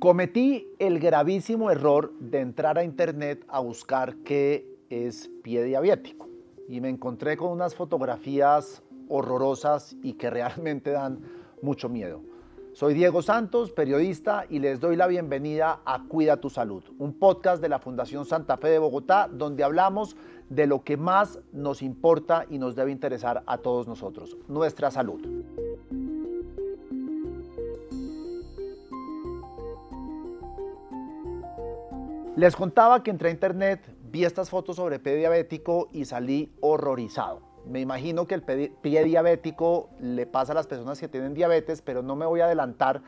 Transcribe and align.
Cometí 0.00 0.66
el 0.80 0.98
gravísimo 0.98 1.70
error 1.70 2.12
de 2.18 2.40
entrar 2.40 2.76
a 2.78 2.84
internet 2.84 3.44
a 3.48 3.60
buscar 3.60 4.16
qué 4.16 4.76
es 4.90 5.30
pie 5.42 5.62
diabético 5.64 6.28
y 6.68 6.80
me 6.80 6.88
encontré 6.88 7.36
con 7.36 7.52
unas 7.52 7.74
fotografías 7.74 8.82
horrorosas 9.08 9.96
y 10.02 10.14
que 10.14 10.30
realmente 10.30 10.90
dan 10.90 11.20
mucho 11.62 11.88
miedo. 11.88 12.20
Soy 12.72 12.92
Diego 12.92 13.22
Santos, 13.22 13.70
periodista, 13.70 14.46
y 14.50 14.58
les 14.58 14.80
doy 14.80 14.96
la 14.96 15.06
bienvenida 15.06 15.80
a 15.84 16.02
Cuida 16.08 16.38
tu 16.38 16.50
Salud, 16.50 16.82
un 16.98 17.14
podcast 17.14 17.62
de 17.62 17.68
la 17.68 17.78
Fundación 17.78 18.24
Santa 18.24 18.56
Fe 18.56 18.68
de 18.68 18.80
Bogotá, 18.80 19.30
donde 19.32 19.62
hablamos 19.62 20.16
de 20.50 20.66
lo 20.66 20.82
que 20.82 20.96
más 20.96 21.38
nos 21.52 21.82
importa 21.82 22.46
y 22.50 22.58
nos 22.58 22.74
debe 22.74 22.90
interesar 22.90 23.44
a 23.46 23.58
todos 23.58 23.86
nosotros, 23.86 24.36
nuestra 24.48 24.90
salud. 24.90 25.20
Les 32.36 32.56
contaba 32.56 33.04
que 33.04 33.12
entré 33.12 33.28
a 33.28 33.32
internet, 33.32 33.94
vi 34.10 34.24
estas 34.24 34.50
fotos 34.50 34.74
sobre 34.74 34.98
pie 34.98 35.14
diabético 35.14 35.88
y 35.92 36.04
salí 36.04 36.52
horrorizado. 36.60 37.42
Me 37.64 37.80
imagino 37.80 38.26
que 38.26 38.34
el 38.34 38.42
pie 38.42 39.04
diabético 39.04 39.88
le 40.00 40.26
pasa 40.26 40.50
a 40.50 40.56
las 40.56 40.66
personas 40.66 40.98
que 40.98 41.06
tienen 41.06 41.32
diabetes, 41.32 41.80
pero 41.80 42.02
no 42.02 42.16
me 42.16 42.26
voy 42.26 42.40
a 42.40 42.46
adelantar 42.46 43.02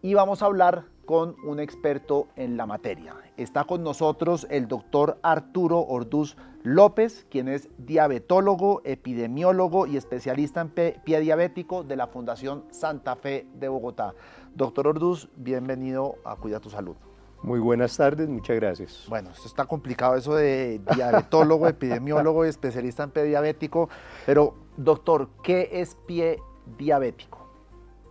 y 0.00 0.14
vamos 0.14 0.42
a 0.42 0.46
hablar 0.46 0.86
con 1.04 1.36
un 1.44 1.60
experto 1.60 2.28
en 2.36 2.56
la 2.56 2.64
materia. 2.64 3.16
Está 3.36 3.64
con 3.64 3.84
nosotros 3.84 4.46
el 4.48 4.66
doctor 4.66 5.18
Arturo 5.22 5.80
Orduz 5.80 6.38
López, 6.62 7.26
quien 7.28 7.48
es 7.48 7.68
diabetólogo, 7.76 8.80
epidemiólogo 8.84 9.88
y 9.88 9.98
especialista 9.98 10.62
en 10.62 10.70
pie 10.70 11.20
diabético 11.20 11.84
de 11.84 11.96
la 11.96 12.06
Fundación 12.06 12.64
Santa 12.70 13.14
Fe 13.14 13.46
de 13.56 13.68
Bogotá. 13.68 14.14
Doctor 14.54 14.88
Orduz, 14.88 15.28
bienvenido 15.36 16.16
a 16.24 16.36
Cuida 16.36 16.60
tu 16.60 16.70
Salud. 16.70 16.96
Muy 17.42 17.58
buenas 17.58 17.96
tardes, 17.96 18.28
muchas 18.28 18.56
gracias. 18.56 19.06
Bueno, 19.08 19.30
esto 19.30 19.46
está 19.46 19.64
complicado 19.64 20.14
eso 20.14 20.34
de 20.34 20.80
diabetólogo, 20.94 21.66
epidemiólogo 21.68 22.44
y 22.44 22.50
especialista 22.50 23.04
en 23.04 23.10
pie 23.12 23.24
diabético, 23.24 23.88
pero 24.26 24.54
doctor, 24.76 25.30
¿qué 25.42 25.70
es 25.72 25.94
pie 26.06 26.38
diabético? 26.76 27.48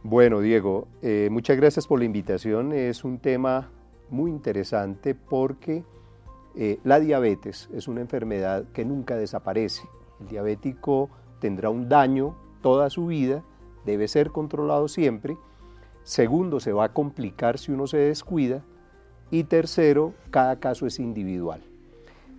Bueno, 0.02 0.40
Diego, 0.40 0.88
eh, 1.04 1.28
muchas 1.30 1.58
gracias 1.58 1.86
por 1.86 2.00
la 2.00 2.06
invitación. 2.06 2.74
Es 2.74 3.04
un 3.04 3.20
tema 3.20 3.70
muy 4.10 4.32
interesante 4.32 5.14
porque 5.14 5.84
eh, 6.56 6.80
la 6.84 7.00
diabetes 7.00 7.70
es 7.72 7.88
una 7.88 8.02
enfermedad 8.02 8.66
que 8.74 8.84
nunca 8.84 9.16
desaparece. 9.16 9.88
El 10.22 10.28
diabético 10.28 11.12
tendrá 11.40 11.70
un 11.70 11.88
daño 11.88 12.36
toda 12.62 12.90
su 12.90 13.06
vida, 13.06 13.44
debe 13.86 14.08
ser 14.08 14.32
controlado 14.32 14.88
siempre. 14.88 15.38
Segundo, 16.02 16.60
se 16.60 16.74
va 16.74 16.86
a 16.86 16.94
complicar 16.94 17.60
si 17.60 17.72
uno 17.72 17.86
se 17.86 17.98
descuida 17.98 18.64
y 19.32 19.44
tercero, 19.44 20.14
cada 20.32 20.60
caso 20.60 20.86
es 20.86 21.00
individual. 21.00 21.62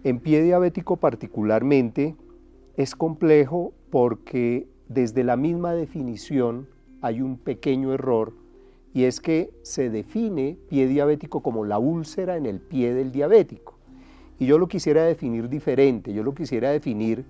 En 0.02 0.18
pie 0.18 0.42
diabético 0.42 0.96
particularmente 0.96 2.16
es 2.76 2.94
complejo 2.94 3.72
porque 3.90 4.66
desde 4.88 5.24
la 5.24 5.36
misma 5.36 5.74
definición 5.74 6.66
hay 7.02 7.20
un 7.20 7.36
pequeño 7.36 7.92
error 7.92 8.32
y 8.92 9.04
es 9.04 9.20
que 9.20 9.50
se 9.62 9.90
define 9.90 10.56
pie 10.68 10.88
diabético 10.88 11.42
como 11.42 11.64
la 11.64 11.78
úlcera 11.78 12.36
en 12.36 12.46
el 12.46 12.60
pie 12.60 12.94
del 12.94 13.12
diabético. 13.12 13.78
Y 14.38 14.46
yo 14.46 14.58
lo 14.58 14.68
quisiera 14.68 15.04
definir 15.04 15.48
diferente, 15.48 16.12
yo 16.12 16.22
lo 16.22 16.34
quisiera 16.34 16.70
definir, 16.70 17.24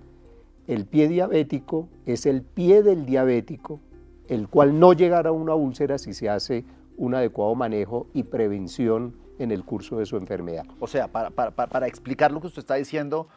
el 0.67 0.85
pie 0.85 1.07
diabético 1.07 1.89
es 2.05 2.25
el 2.25 2.41
pie 2.41 2.83
del 2.83 3.05
diabético, 3.05 3.79
el 4.27 4.47
cual 4.47 4.79
no 4.79 4.93
llegará 4.93 5.29
a 5.29 5.33
una 5.33 5.53
úlcera 5.53 5.97
si 5.97 6.13
se 6.13 6.29
hace 6.29 6.63
un 6.97 7.15
adecuado 7.15 7.53
manejo 7.55 8.07
y 8.13 8.23
prevención 8.23 9.13
en 9.43 9.51
el 9.51 9.63
curso 9.63 9.97
de 9.97 10.05
su 10.05 10.17
enfermedad. 10.17 10.65
O 10.79 10.87
sea, 10.87 11.07
para, 11.07 11.87
explicar 11.87 12.31
lo 12.31 12.41
que 12.41 12.47
usted 12.47 12.59
está 12.59 12.75
diciendo, 12.75 13.27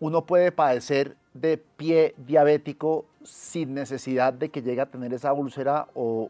uno 0.00 0.26
puede 0.26 0.52
padecer 0.52 1.16
de 1.34 1.58
pie 1.58 2.14
diabético 2.18 3.06
sin 3.22 3.74
necesidad 3.74 4.32
de 4.32 4.50
que 4.50 4.62
llegue 4.62 4.80
a 4.80 4.90
tener 4.90 5.12
esa 5.14 5.32
úlcera 5.32 5.88
o, 5.94 6.28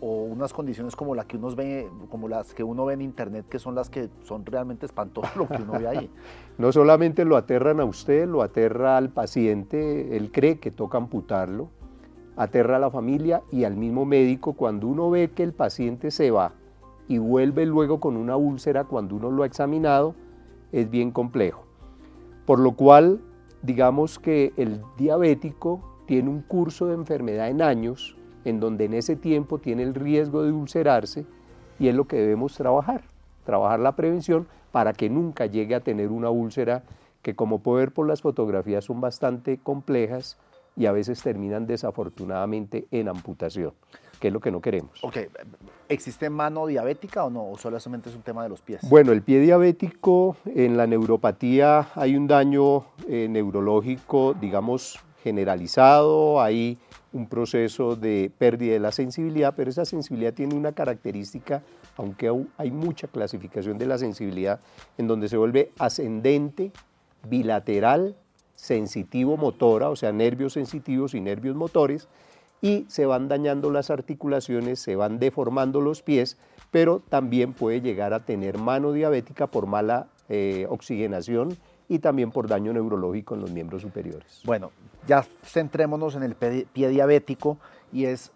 unas 0.00 0.52
condiciones 0.52 0.96
como, 0.96 1.14
la 1.14 1.24
que 1.24 1.38
uno 1.38 1.54
ve, 1.54 1.88
como 2.10 2.28
las 2.28 2.52
que 2.52 2.62
uno 2.62 2.84
ve 2.84 2.92
en 2.92 3.00
internet, 3.00 3.46
que 3.48 3.58
son 3.58 3.74
las 3.74 3.88
que 3.88 4.10
son 4.24 4.44
realmente 4.44 4.84
espantosas 4.84 5.34
lo 5.34 5.48
que 5.48 5.62
uno 5.62 5.78
ve 5.78 5.88
ahí. 5.88 6.10
no 6.58 6.72
solamente 6.72 7.24
lo 7.24 7.38
aterran 7.38 7.80
a 7.80 7.86
usted, 7.86 8.26
lo 8.28 8.42
aterra 8.42 8.98
al 8.98 9.08
paciente, 9.08 10.14
él 10.14 10.30
cree 10.30 10.58
que 10.58 10.70
toca 10.70 10.98
amputarlo, 10.98 11.70
aterra 12.36 12.76
a 12.76 12.80
la 12.80 12.90
familia 12.90 13.42
y 13.50 13.64
al 13.64 13.76
mismo 13.76 14.04
médico 14.04 14.52
cuando 14.52 14.88
uno 14.88 15.08
ve 15.08 15.30
que 15.30 15.42
el 15.42 15.54
paciente 15.54 16.10
se 16.10 16.30
va 16.30 16.52
y 17.08 17.18
vuelve 17.18 17.66
luego 17.66 18.00
con 18.00 18.16
una 18.16 18.36
úlcera 18.36 18.84
cuando 18.84 19.16
uno 19.16 19.30
lo 19.30 19.42
ha 19.42 19.46
examinado, 19.46 20.14
es 20.72 20.90
bien 20.90 21.10
complejo. 21.10 21.64
Por 22.46 22.58
lo 22.58 22.72
cual, 22.72 23.20
digamos 23.62 24.18
que 24.18 24.52
el 24.56 24.82
diabético 24.96 25.80
tiene 26.06 26.30
un 26.30 26.42
curso 26.42 26.86
de 26.86 26.94
enfermedad 26.94 27.48
en 27.48 27.62
años, 27.62 28.16
en 28.44 28.60
donde 28.60 28.84
en 28.84 28.94
ese 28.94 29.16
tiempo 29.16 29.58
tiene 29.58 29.82
el 29.82 29.94
riesgo 29.94 30.42
de 30.42 30.52
ulcerarse 30.52 31.24
y 31.78 31.88
es 31.88 31.94
lo 31.94 32.06
que 32.06 32.16
debemos 32.16 32.54
trabajar, 32.54 33.02
trabajar 33.44 33.80
la 33.80 33.96
prevención 33.96 34.46
para 34.70 34.92
que 34.92 35.08
nunca 35.08 35.46
llegue 35.46 35.74
a 35.74 35.80
tener 35.80 36.10
una 36.10 36.30
úlcera 36.30 36.84
que 37.22 37.34
como 37.34 37.60
puedo 37.60 37.78
ver 37.78 37.92
por 37.92 38.06
las 38.06 38.20
fotografías 38.20 38.84
son 38.84 39.00
bastante 39.00 39.58
complejas 39.58 40.36
y 40.76 40.86
a 40.86 40.92
veces 40.92 41.22
terminan 41.22 41.66
desafortunadamente 41.66 42.86
en 42.90 43.08
amputación 43.08 43.72
que 44.20 44.28
es 44.28 44.34
lo 44.34 44.40
que 44.40 44.50
no 44.50 44.60
queremos. 44.60 45.02
Ok, 45.02 45.18
¿existe 45.88 46.30
mano 46.30 46.66
diabética 46.66 47.24
o 47.24 47.30
no? 47.30 47.50
¿O 47.50 47.58
solamente 47.58 48.10
es 48.10 48.16
un 48.16 48.22
tema 48.22 48.42
de 48.42 48.48
los 48.48 48.60
pies? 48.60 48.80
Bueno, 48.88 49.12
el 49.12 49.22
pie 49.22 49.40
diabético, 49.40 50.36
en 50.46 50.76
la 50.76 50.86
neuropatía 50.86 51.88
hay 51.94 52.16
un 52.16 52.26
daño 52.26 52.86
eh, 53.08 53.26
neurológico, 53.28 54.34
digamos, 54.34 54.98
generalizado, 55.22 56.40
hay 56.40 56.78
un 57.14 57.28
proceso 57.28 57.96
de 57.96 58.30
pérdida 58.36 58.74
de 58.74 58.80
la 58.80 58.92
sensibilidad, 58.92 59.54
pero 59.56 59.70
esa 59.70 59.84
sensibilidad 59.84 60.34
tiene 60.34 60.54
una 60.54 60.72
característica, 60.72 61.62
aunque 61.96 62.30
hay 62.58 62.70
mucha 62.70 63.06
clasificación 63.06 63.78
de 63.78 63.86
la 63.86 63.98
sensibilidad, 63.98 64.60
en 64.98 65.06
donde 65.06 65.28
se 65.28 65.36
vuelve 65.36 65.70
ascendente, 65.78 66.72
bilateral, 67.28 68.16
sensitivo 68.54 69.36
motora, 69.36 69.90
o 69.90 69.96
sea, 69.96 70.12
nervios 70.12 70.54
sensitivos 70.54 71.14
y 71.14 71.20
nervios 71.20 71.56
motores, 71.56 72.08
y 72.64 72.86
se 72.88 73.04
van 73.04 73.28
dañando 73.28 73.70
las 73.70 73.90
articulaciones, 73.90 74.80
se 74.80 74.96
van 74.96 75.18
deformando 75.18 75.82
los 75.82 76.00
pies, 76.00 76.38
pero 76.70 77.02
también 77.10 77.52
puede 77.52 77.82
llegar 77.82 78.14
a 78.14 78.20
tener 78.20 78.56
mano 78.56 78.92
diabética 78.92 79.48
por 79.48 79.66
mala 79.66 80.06
eh, 80.30 80.66
oxigenación 80.70 81.58
y 81.90 81.98
también 81.98 82.30
por 82.30 82.48
daño 82.48 82.72
neurológico 82.72 83.34
en 83.34 83.42
los 83.42 83.50
miembros 83.50 83.82
superiores. 83.82 84.40
Bueno, 84.46 84.70
ya 85.06 85.26
centrémonos 85.44 86.14
en 86.14 86.22
el 86.22 86.36
pie 86.36 86.88
diabético 86.88 87.58
y 87.92 88.06
es 88.06 88.32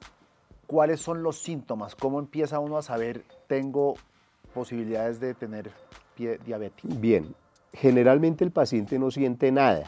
cuáles 0.66 1.00
son 1.00 1.22
los 1.22 1.38
síntomas, 1.38 1.94
cómo 1.94 2.18
empieza 2.18 2.58
uno 2.58 2.76
a 2.76 2.82
saber 2.82 3.24
tengo 3.46 3.94
posibilidades 4.52 5.20
de 5.20 5.32
tener 5.32 5.70
pie 6.14 6.38
diabético. 6.44 6.94
Bien, 6.96 7.34
generalmente 7.72 8.44
el 8.44 8.50
paciente 8.50 8.98
no 8.98 9.10
siente 9.10 9.50
nada 9.50 9.84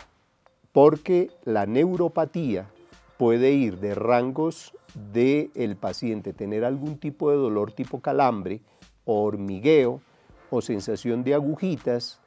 porque 0.73 1.29
la 1.45 1.67
neuropatía 1.67 2.71
puede 3.21 3.53
ir 3.53 3.81
de 3.81 3.95
rangos 3.95 4.75
del 5.13 5.51
el 5.55 5.77
paciente 5.77 6.33
tener 6.33 6.65
algún 6.65 6.97
tipo 6.97 7.31
de 7.31 7.37
dolor 7.37 7.71
tipo 7.71 8.01
calambre 8.01 8.63
o 9.05 9.25
hormigueo 9.25 10.01
o 10.49 10.63
sensación 10.63 11.23
de 11.23 11.35
agujitas 11.35 12.19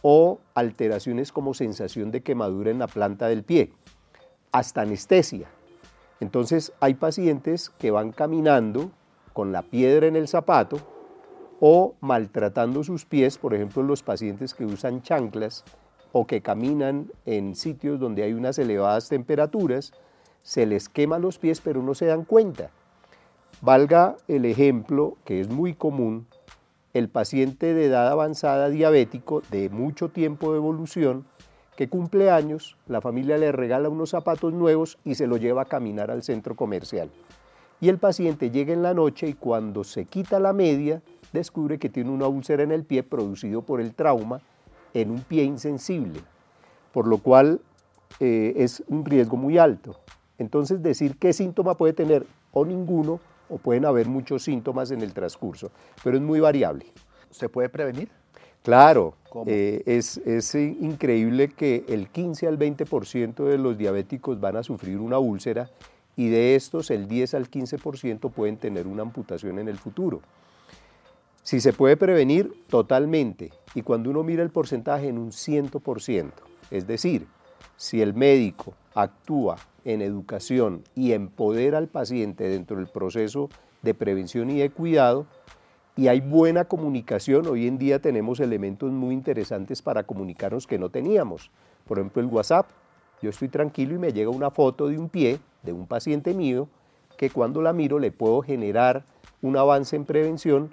o 0.00 0.38
alteraciones 0.54 1.32
como 1.32 1.54
sensación 1.54 2.12
de 2.12 2.22
quemadura 2.22 2.70
en 2.70 2.78
la 2.78 2.86
planta 2.86 3.26
del 3.26 3.42
pie, 3.42 3.72
hasta 4.52 4.82
anestesia. 4.82 5.48
Entonces 6.20 6.72
hay 6.78 6.94
pacientes 6.94 7.70
que 7.70 7.90
van 7.90 8.12
caminando 8.12 8.92
con 9.32 9.50
la 9.50 9.62
piedra 9.62 10.06
en 10.06 10.14
el 10.14 10.28
zapato 10.28 10.78
o 11.58 11.96
maltratando 12.00 12.84
sus 12.84 13.06
pies, 13.06 13.38
por 13.38 13.54
ejemplo 13.54 13.82
los 13.82 14.04
pacientes 14.04 14.54
que 14.54 14.64
usan 14.64 15.02
chanclas 15.02 15.64
o 16.12 16.28
que 16.28 16.42
caminan 16.42 17.10
en 17.26 17.56
sitios 17.56 17.98
donde 17.98 18.22
hay 18.22 18.34
unas 18.34 18.56
elevadas 18.60 19.08
temperaturas, 19.08 19.92
se 20.42 20.66
les 20.66 20.88
quema 20.88 21.18
los 21.18 21.38
pies 21.38 21.60
pero 21.60 21.82
no 21.82 21.94
se 21.94 22.06
dan 22.06 22.24
cuenta. 22.24 22.70
Valga 23.60 24.16
el 24.28 24.44
ejemplo 24.44 25.16
que 25.24 25.40
es 25.40 25.48
muy 25.48 25.74
común, 25.74 26.26
el 26.94 27.08
paciente 27.08 27.74
de 27.74 27.86
edad 27.86 28.08
avanzada 28.08 28.68
diabético 28.68 29.42
de 29.50 29.68
mucho 29.68 30.08
tiempo 30.08 30.52
de 30.52 30.58
evolución 30.58 31.26
que 31.78 31.88
cumple 31.88 32.28
años, 32.28 32.76
la 32.88 33.00
familia 33.00 33.38
le 33.38 33.52
regala 33.52 33.88
unos 33.88 34.10
zapatos 34.10 34.52
nuevos 34.52 34.98
y 35.04 35.14
se 35.14 35.28
lo 35.28 35.36
lleva 35.36 35.62
a 35.62 35.66
caminar 35.66 36.10
al 36.10 36.24
centro 36.24 36.56
comercial. 36.56 37.08
Y 37.80 37.88
el 37.88 37.98
paciente 37.98 38.50
llega 38.50 38.72
en 38.72 38.82
la 38.82 38.94
noche 38.94 39.28
y 39.28 39.34
cuando 39.34 39.84
se 39.84 40.04
quita 40.04 40.40
la 40.40 40.52
media, 40.52 41.02
descubre 41.32 41.78
que 41.78 41.88
tiene 41.88 42.10
una 42.10 42.26
úlcera 42.26 42.64
en 42.64 42.72
el 42.72 42.84
pie 42.84 43.04
producido 43.04 43.62
por 43.62 43.80
el 43.80 43.94
trauma 43.94 44.40
en 44.92 45.12
un 45.12 45.20
pie 45.20 45.44
insensible, 45.44 46.20
por 46.92 47.06
lo 47.06 47.18
cual 47.18 47.60
eh, 48.18 48.54
es 48.56 48.82
un 48.88 49.04
riesgo 49.04 49.36
muy 49.36 49.58
alto. 49.58 50.00
Entonces 50.38 50.82
decir 50.82 51.16
qué 51.18 51.32
síntoma 51.32 51.76
puede 51.76 51.92
tener 51.92 52.26
o 52.52 52.64
ninguno 52.64 53.20
o 53.48 53.58
pueden 53.58 53.84
haber 53.84 54.08
muchos 54.08 54.44
síntomas 54.44 54.90
en 54.90 55.02
el 55.02 55.12
transcurso, 55.12 55.70
pero 56.02 56.16
es 56.16 56.22
muy 56.22 56.40
variable. 56.40 56.86
¿Se 57.30 57.48
puede 57.48 57.68
prevenir? 57.68 58.08
Claro, 58.62 59.14
eh, 59.46 59.82
es, 59.86 60.18
es, 60.18 60.54
increíble 60.54 61.48
que 61.48 61.84
el 61.88 62.08
15 62.08 62.48
al 62.48 62.58
20% 62.58 63.44
de 63.44 63.58
los 63.58 63.78
diabéticos 63.78 64.40
van 64.40 64.56
a 64.56 64.62
sufrir 64.62 64.98
una 64.98 65.18
úlcera 65.18 65.70
y 66.16 66.28
de 66.28 66.54
estos 66.54 66.90
el 66.90 67.08
10 67.08 67.34
al 67.34 67.50
15% 67.50 68.30
pueden 68.30 68.56
tener 68.56 68.86
una 68.86 69.02
amputación 69.02 69.58
en 69.58 69.68
el 69.68 69.78
futuro. 69.78 70.20
Si 71.42 71.60
se 71.60 71.72
puede 71.72 71.96
prevenir, 71.96 72.52
totalmente. 72.68 73.52
Y 73.74 73.82
cuando 73.82 74.10
uno 74.10 74.22
mira 74.22 74.42
el 74.42 74.50
porcentaje 74.50 75.08
en 75.08 75.16
un 75.16 75.30
100%, 75.30 76.30
es 76.70 76.86
decir, 76.86 77.26
si 77.76 78.02
el 78.02 78.12
médico 78.12 78.74
actúa 78.94 79.56
en 79.88 80.02
educación 80.02 80.84
y 80.94 81.12
empodera 81.12 81.78
al 81.78 81.88
paciente 81.88 82.46
dentro 82.46 82.76
del 82.76 82.88
proceso 82.88 83.48
de 83.80 83.94
prevención 83.94 84.50
y 84.50 84.58
de 84.58 84.68
cuidado, 84.68 85.26
y 85.96 86.08
hay 86.08 86.20
buena 86.20 86.66
comunicación, 86.66 87.46
hoy 87.46 87.66
en 87.66 87.78
día 87.78 87.98
tenemos 87.98 88.38
elementos 88.38 88.92
muy 88.92 89.14
interesantes 89.14 89.80
para 89.80 90.04
comunicarnos 90.04 90.66
que 90.66 90.78
no 90.78 90.90
teníamos. 90.90 91.50
Por 91.86 91.98
ejemplo, 91.98 92.22
el 92.22 92.28
WhatsApp. 92.28 92.68
Yo 93.22 93.30
estoy 93.30 93.48
tranquilo 93.48 93.94
y 93.94 93.98
me 93.98 94.12
llega 94.12 94.30
una 94.30 94.50
foto 94.50 94.88
de 94.88 94.98
un 94.98 95.08
pie 95.08 95.40
de 95.62 95.72
un 95.72 95.86
paciente 95.86 96.34
mío 96.34 96.68
que 97.16 97.30
cuando 97.30 97.62
la 97.62 97.72
miro 97.72 97.98
le 97.98 98.12
puedo 98.12 98.42
generar 98.42 99.04
un 99.42 99.56
avance 99.56 99.96
en 99.96 100.04
prevención 100.04 100.70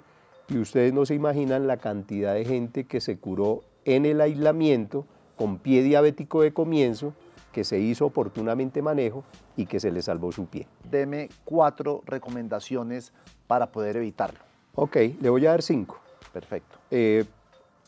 y 0.48 0.58
ustedes 0.58 0.92
no 0.92 1.06
se 1.06 1.14
imaginan 1.14 1.66
la 1.66 1.78
cantidad 1.78 2.34
de 2.34 2.44
gente 2.44 2.84
que 2.84 3.00
se 3.00 3.16
curó 3.16 3.62
en 3.84 4.04
el 4.04 4.20
aislamiento 4.20 5.06
con 5.36 5.58
pie 5.58 5.82
diabético 5.82 6.42
de 6.42 6.52
comienzo, 6.52 7.14
que 7.56 7.64
se 7.64 7.78
hizo 7.78 8.04
oportunamente 8.04 8.82
manejo 8.82 9.24
y 9.56 9.64
que 9.64 9.80
se 9.80 9.90
le 9.90 10.02
salvó 10.02 10.30
su 10.30 10.44
pie. 10.44 10.66
Deme 10.90 11.30
cuatro 11.42 12.02
recomendaciones 12.04 13.14
para 13.46 13.72
poder 13.72 13.96
evitarlo. 13.96 14.40
Ok, 14.74 14.96
le 15.18 15.30
voy 15.30 15.46
a 15.46 15.52
dar 15.52 15.62
cinco. 15.62 15.98
Perfecto. 16.34 16.76
Eh, 16.90 17.24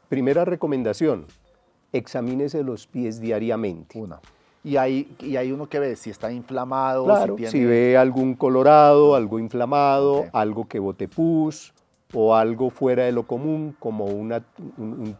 primera 0.08 0.46
recomendación, 0.46 1.26
examínese 1.92 2.62
los 2.62 2.86
pies 2.86 3.20
diariamente. 3.20 3.98
Una. 3.98 4.20
Y 4.64 4.78
hay, 4.78 5.14
y 5.18 5.36
hay 5.36 5.52
uno 5.52 5.68
que 5.68 5.78
ve 5.80 5.96
si 5.96 6.08
está 6.08 6.32
inflamado. 6.32 7.04
Claro, 7.04 7.36
si, 7.36 7.62
ve 7.66 7.98
algún 7.98 8.36
colorado, 8.36 9.14
algo 9.14 9.38
inflamado, 9.38 10.24
algo 10.32 10.66
que 10.66 10.78
bote 10.78 11.08
pus, 11.08 11.74
o 12.14 12.34
algo 12.34 12.70
fuera 12.70 13.04
de 13.04 13.12
lo 13.12 13.26
común, 13.26 13.76
como 13.78 14.06
una, 14.06 14.42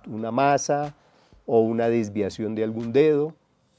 una 0.07 0.31
masa 0.31 0.95
o 1.45 1.61
una 1.61 1.91
desviación 1.91 2.55
de 2.55 2.65
algún 2.65 2.95
dedo 2.95 3.35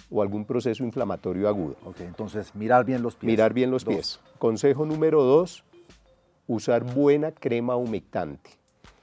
o 0.10 0.22
algún 0.22 0.46
proceso 0.46 0.84
inflamatorio 0.84 1.48
agudo. 1.48 1.76
Ok, 1.86 2.02
entonces 2.02 2.56
mirar 2.56 2.86
bien 2.86 3.02
los 3.02 3.16
pies. 3.16 3.28
Mirar 3.28 3.54
bien 3.54 3.72
los 3.72 3.86
pies. 3.86 4.20
Consejo 4.38 4.86
número 4.86 5.24
dos, 5.24 5.64
usar 6.48 6.84
buena 6.84 7.32
crema 7.32 7.76
humectante. 7.76 8.52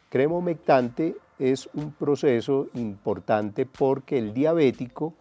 Crema 0.09 0.35
humectante 0.35 1.17
es 1.39 1.69
un 1.75 1.93
proceso 1.93 2.69
importante 2.75 3.67
porque 3.67 4.19
el 4.19 4.33
diabético, 4.33 5.15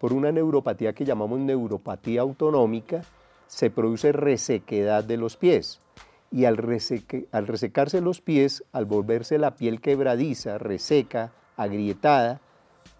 por 0.00 0.12
una 0.12 0.30
neuropatía 0.32 0.92
que 0.92 1.04
llamamos 1.04 1.40
neuropatía 1.40 2.20
autonómica, 2.20 3.02
se 3.46 3.70
produce 3.70 4.12
resequedad 4.12 5.04
de 5.04 5.16
los 5.16 5.36
pies 5.36 5.80
y 6.30 6.46
al, 6.46 6.56
al 7.32 7.46
resecarse 7.46 8.00
los 8.00 8.20
pies, 8.20 8.64
al 8.72 8.86
volverse 8.86 9.38
la 9.38 9.54
piel 9.54 9.80
quebradiza, 9.80 10.58
reseca, 10.58 11.32
agrietada, 11.56 12.40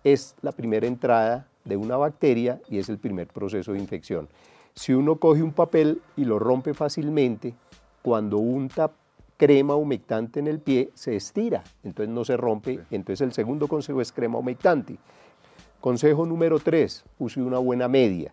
es 0.04 0.34
la 0.42 0.52
primera 0.52 0.86
entrada 0.86 1.46
de 1.64 1.76
una 1.76 1.96
bacteria 1.96 2.60
y 2.68 2.78
es 2.78 2.88
el 2.88 2.98
primer 2.98 3.28
proceso 3.28 3.72
de 3.72 3.78
infección. 3.78 4.28
Si 4.74 4.92
uno 4.92 5.16
coge 5.16 5.42
un 5.42 5.52
papel 5.52 6.00
y 6.16 6.24
lo 6.24 6.38
rompe 6.38 6.74
fácilmente, 6.74 7.54
cuando 8.02 8.38
unta 8.38 8.90
crema 9.36 9.74
humectante 9.74 10.40
en 10.40 10.46
el 10.46 10.60
pie, 10.60 10.90
se 10.94 11.16
estira, 11.16 11.64
entonces 11.82 12.14
no 12.14 12.24
se 12.24 12.36
rompe. 12.36 12.80
Entonces 12.90 13.20
el 13.22 13.32
segundo 13.32 13.68
consejo 13.68 14.00
es 14.00 14.12
crema 14.12 14.38
humectante. 14.38 14.98
Consejo 15.80 16.26
número 16.26 16.60
tres, 16.60 17.04
use 17.18 17.42
una 17.42 17.58
buena 17.58 17.88
media. 17.88 18.32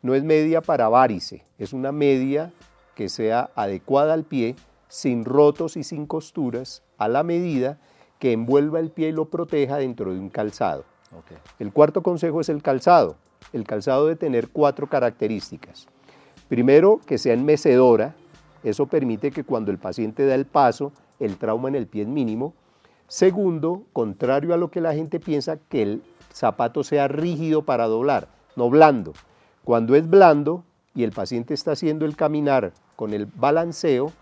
No 0.00 0.14
es 0.14 0.22
media 0.22 0.60
para 0.60 0.88
varice, 0.88 1.42
es 1.58 1.72
una 1.72 1.90
media 1.90 2.52
que 2.94 3.08
sea 3.08 3.50
adecuada 3.56 4.14
al 4.14 4.24
pie, 4.24 4.54
sin 4.88 5.24
rotos 5.24 5.76
y 5.76 5.82
sin 5.82 6.06
costuras, 6.06 6.82
a 6.98 7.08
la 7.08 7.24
medida 7.24 7.80
que 8.20 8.32
envuelva 8.32 8.78
el 8.78 8.90
pie 8.90 9.08
y 9.08 9.12
lo 9.12 9.24
proteja 9.24 9.78
dentro 9.78 10.14
de 10.14 10.20
un 10.20 10.28
calzado. 10.28 10.84
El 11.58 11.72
cuarto 11.72 12.02
consejo 12.02 12.40
es 12.40 12.48
el 12.48 12.62
calzado. 12.62 13.16
El 13.52 13.64
calzado 13.64 14.06
debe 14.06 14.16
tener 14.16 14.48
cuatro 14.48 14.88
características. 14.88 15.86
Primero, 16.48 17.00
que 17.06 17.18
sea 17.18 17.34
en 17.34 17.44
mecedora. 17.44 18.14
Eso 18.62 18.86
permite 18.86 19.30
que 19.30 19.44
cuando 19.44 19.70
el 19.70 19.78
paciente 19.78 20.26
da 20.26 20.34
el 20.34 20.46
paso, 20.46 20.92
el 21.20 21.36
trauma 21.36 21.68
en 21.68 21.74
el 21.74 21.86
pie 21.86 22.02
es 22.02 22.08
mínimo. 22.08 22.54
Segundo, 23.08 23.84
contrario 23.92 24.54
a 24.54 24.56
lo 24.56 24.70
que 24.70 24.80
la 24.80 24.94
gente 24.94 25.20
piensa, 25.20 25.58
que 25.68 25.82
el 25.82 26.02
zapato 26.32 26.82
sea 26.82 27.06
rígido 27.06 27.62
para 27.62 27.86
doblar, 27.86 28.28
no 28.56 28.70
blando. 28.70 29.12
Cuando 29.62 29.94
es 29.94 30.08
blando 30.08 30.64
y 30.94 31.04
el 31.04 31.12
paciente 31.12 31.54
está 31.54 31.72
haciendo 31.72 32.06
el 32.06 32.16
caminar 32.16 32.72
con 32.96 33.12
el 33.12 33.26
balanceo, 33.26 34.12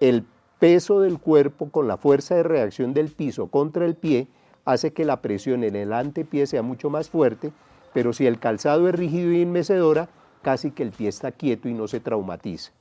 el 0.00 0.24
peso 0.58 1.00
del 1.00 1.18
cuerpo 1.18 1.70
con 1.70 1.88
la 1.88 1.96
fuerza 1.96 2.34
de 2.34 2.42
reacción 2.42 2.92
del 2.92 3.10
piso 3.10 3.46
contra 3.48 3.86
el 3.86 3.94
pie 3.94 4.28
hace 4.64 4.92
que 4.92 5.04
la 5.04 5.20
presión 5.20 5.64
en 5.64 5.76
el 5.76 5.92
antepié 5.92 6.46
sea 6.46 6.62
mucho 6.62 6.90
más 6.90 7.10
fuerte, 7.10 7.52
pero 7.92 8.12
si 8.12 8.26
el 8.26 8.38
calzado 8.38 8.88
es 8.88 8.94
rígido 8.94 9.32
y 9.32 9.42
enmecedora, 9.42 10.08
casi 10.42 10.70
que 10.70 10.82
el 10.82 10.90
pie 10.90 11.08
está 11.08 11.32
quieto 11.32 11.68
y 11.68 11.74
no 11.74 11.88
se 11.88 12.00
traumatiza. 12.00 12.72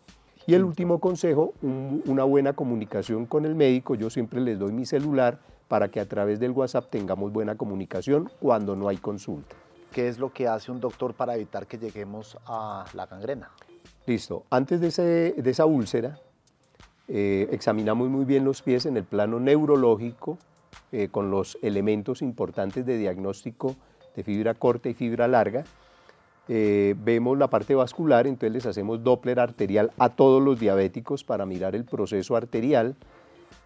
Y 0.46 0.56
el 0.56 0.64
último 0.64 1.00
consejo, 1.00 1.54
una 1.62 2.24
buena 2.24 2.54
comunicación 2.54 3.26
con 3.26 3.46
el 3.46 3.54
médico. 3.54 3.94
Yo 3.94 4.10
siempre 4.10 4.42
les 4.42 4.58
doy 4.58 4.72
mi 4.72 4.86
celular 4.86 5.40
para 5.68 5.90
que 5.90 6.00
a 6.00 6.08
través 6.08 6.40
del 6.40 6.52
WhatsApp 6.52 6.90
tengamos 6.90 7.32
buena 7.32 7.56
comunicación 7.56 8.32
cuando 8.40 8.76
no 8.76 8.88
hay 8.88 8.98
consulta. 8.98 9.56
¿Qué 9.92 10.08
es 10.08 10.18
lo 10.18 10.34
que 10.34 10.48
hace 10.48 10.72
un 10.72 10.80
doctor 10.80 11.14
para 11.14 11.36
evitar 11.36 11.68
que 11.68 11.78
lleguemos 11.78 12.38
a 12.48 12.86
la 12.94 13.06
gangrena? 13.06 13.52
Listo. 14.08 14.46
Antes 14.50 14.80
de, 14.82 15.36
esa 15.46 15.66
úlcera, 15.68 16.20
eh, 17.08 17.48
examinamos 17.52 18.10
muy 18.10 18.26
bien 18.26 18.44
los 18.44 18.64
pies 18.64 18.88
en 18.88 18.98
el 18.98 19.04
plano 19.04 19.40
neurológico 19.40 20.40
eh, 20.92 21.10
con 21.10 21.32
los 21.32 21.58
elementos 21.62 22.22
importantes 22.22 22.86
de 22.86 22.98
diagnóstico 22.98 23.76
de 24.16 24.24
fibra 24.24 24.54
corta 24.54 24.90
y 24.90 24.94
fibra 24.94 25.28
larga. 25.28 25.64
Eh, 26.48 26.96
vemos 26.98 27.38
la 27.38 27.48
parte 27.48 27.76
vascular, 27.76 28.26
entonces 28.26 28.52
les 28.52 28.66
hacemos 28.66 29.04
Doppler 29.04 29.40
arterial 29.40 29.92
a 29.98 30.10
todos 30.10 30.42
los 30.42 30.60
diabéticos 30.60 31.24
para 31.24 31.46
mirar 31.46 31.76
el 31.76 31.86
proceso 31.86 32.36
arterial. 32.36 32.96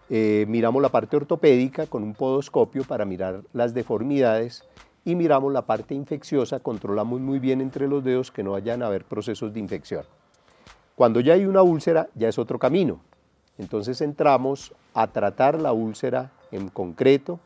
miramos 0.09 0.81
la 0.81 0.89
parte 0.89 1.15
ortopédica 1.15 1.87
con 1.87 2.03
un 2.03 2.13
podoscopio 2.13 2.83
para 2.83 3.05
mirar 3.05 3.41
las 3.53 3.73
deformidades 3.73 4.63
y 5.05 5.15
miramos 5.15 5.51
la 5.51 5.63
parte 5.63 5.95
infecciosa, 5.95 6.59
controlamos 6.59 7.19
muy 7.19 7.39
bien 7.39 7.61
entre 7.61 7.87
los 7.87 8.03
dedos 8.03 8.31
que 8.31 8.43
no 8.43 8.51
vayan 8.51 8.83
a 8.83 8.87
haber 8.87 9.05
procesos 9.05 9.53
de 9.53 9.59
infección. 9.59 10.05
Cuando 10.95 11.19
ya 11.19 11.33
hay 11.33 11.45
una 11.45 11.63
úlcera, 11.63 12.09
ya 12.15 12.29
es 12.29 12.37
otro 12.37 12.59
camino. 12.59 12.99
Entonces 13.57 14.01
entramos 14.01 14.73
a 14.93 15.07
tratar 15.07 15.59
la 15.59 15.73
úlcera 15.73 16.31
en 16.53 16.69
concreto, 16.69 17.39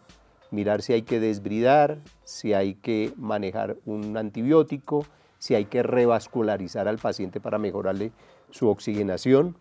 mirar 0.52 0.82
si 0.82 0.94
hay 0.94 1.02
que 1.02 1.20
desbridar, 1.20 2.00
si 2.24 2.54
hay 2.54 2.76
que 2.76 3.14
manejar 3.16 3.78
un 3.86 4.16
antibiótico, 4.18 5.06
si 5.40 5.56
hay 5.56 5.66
que 5.66 5.84
revascularizar 5.84 6.88
al 6.88 6.98
paciente 6.98 7.40
para 7.40 7.58
mejorarle 7.58 8.12
su 8.52 8.68
oxigenación 8.70 9.56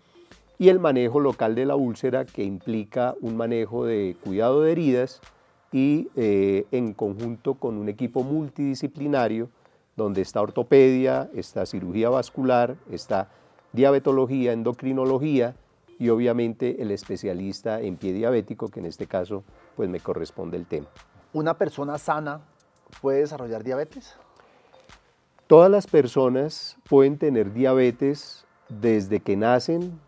y 0.59 0.69
el 0.69 0.81
manejo 0.81 1.21
local 1.21 1.55
de 1.55 1.67
la 1.67 1.77
úlcera 1.77 2.25
que 2.25 2.45
implica 2.45 3.15
un 3.21 3.37
manejo 3.37 3.85
de 3.85 4.17
cuidado 4.25 4.63
de 4.63 4.73
heridas 4.73 5.21
y 5.73 6.09
eh, 6.17 6.67
en 6.71 6.95
conjunto 6.95 7.55
con 7.55 7.77
un 7.77 7.89
equipo 7.89 8.23
multidisciplinario 8.23 9.51
donde 9.97 10.23
está 10.23 10.41
ortopedia, 10.41 11.29
está 11.35 11.67
cirugía 11.67 12.09
vascular, 12.09 12.77
está 12.91 13.29
diabetología, 13.73 14.53
endocrinología 14.53 15.55
y 15.99 16.09
obviamente 16.09 16.83
el 16.83 16.91
especialista 16.91 17.81
en 17.81 17.97
pie 17.97 18.13
diabético, 18.13 18.69
que 18.69 18.81
en 18.81 18.87
este 18.87 19.07
caso 19.07 19.45
pues 19.77 19.89
me 19.89 20.01
corresponde 20.01 20.57
el 20.57 20.67
tema. 20.67 20.89
¿Una 21.33 21.55
persona 21.55 21.99
sana 21.99 22.41
puede 23.01 23.21
desarrollar 23.21 23.63
diabetes? 23.65 24.17
Todas 25.47 25.71
las 25.71 25.87
personas 25.87 26.77
pueden 26.89 27.19
tener 27.19 27.53
diabetes 27.53 28.47
desde 28.69 29.21
que 29.21 29.37
nacen 29.37 30.01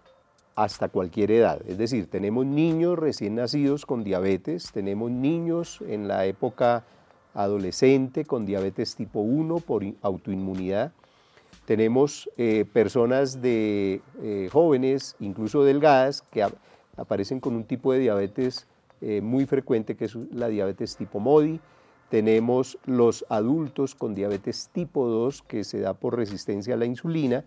hasta 0.56 0.88
cualquier 0.88 1.30
edad. 1.30 1.60
Es 1.68 1.78
decir, 1.78 2.10
tenemos 2.10 2.44
niños 2.44 2.98
recién 2.98 3.36
nacidos 3.36 3.86
con 3.86 4.02
diabetes, 4.02 4.72
tenemos 4.72 5.10
niños 5.10 5.80
en 5.86 6.08
la 6.08 6.26
época 6.26 6.84
adolescente 7.34 8.24
con 8.24 8.44
diabetes 8.44 8.96
tipo 8.96 9.20
1 9.20 9.58
por 9.58 9.84
autoinmunidad, 10.02 10.92
tenemos 11.68 12.30
eh, 12.38 12.64
personas 12.72 13.42
de 13.42 14.00
eh, 14.22 14.48
jóvenes, 14.50 15.16
incluso 15.20 15.64
delgadas, 15.64 16.22
que 16.22 16.42
aparecen 16.96 17.40
con 17.40 17.54
un 17.54 17.64
tipo 17.64 17.92
de 17.92 17.98
diabetes 17.98 18.66
eh, 19.02 19.20
muy 19.20 19.44
frecuente, 19.44 19.94
que 19.94 20.06
es 20.06 20.14
la 20.32 20.48
diabetes 20.48 20.96
tipo 20.96 21.20
MODI. 21.20 21.60
Tenemos 22.08 22.78
los 22.86 23.26
adultos 23.28 23.94
con 23.94 24.14
diabetes 24.14 24.70
tipo 24.72 25.08
2, 25.08 25.42
que 25.42 25.62
se 25.62 25.80
da 25.80 25.92
por 25.92 26.16
resistencia 26.16 26.72
a 26.72 26.78
la 26.78 26.86
insulina. 26.86 27.44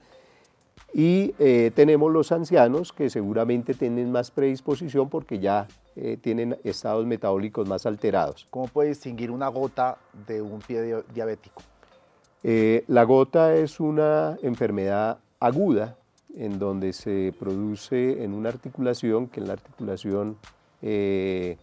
Y 0.94 1.30
tenemos 1.74 2.12
los 2.12 2.32
ancianos 2.32 2.92
que 2.94 3.10
seguramente 3.10 3.74
tienen 3.74 4.12
más 4.12 4.30
predisposición 4.30 5.10
porque 5.10 5.40
ya 5.40 5.68
tienen 6.22 6.58
estados 6.64 7.08
metabólicos 7.08 7.68
más 7.68 7.86
alterados. 7.86 8.46
¿Cómo 8.52 8.68
puede 8.68 8.90
distinguir 8.90 9.32
una 9.32 9.48
gota 9.48 9.98
de 10.28 10.42
un 10.42 10.60
pie 10.60 11.02
diabético? 11.14 11.64
Eh, 12.44 12.84
la 12.88 13.04
gota 13.04 13.56
es 13.56 13.80
una 13.80 14.38
enfermedad 14.42 15.20
aguda 15.40 15.98
en 16.36 16.60
donde 16.60 16.94
se 16.94 17.34
produce 17.40 18.24
en 18.24 18.34
una 18.34 18.50
articulación, 18.50 19.28
que 19.28 19.42
es 19.42 19.48
la 19.48 19.54
articulación 19.54 20.38
del 20.82 21.58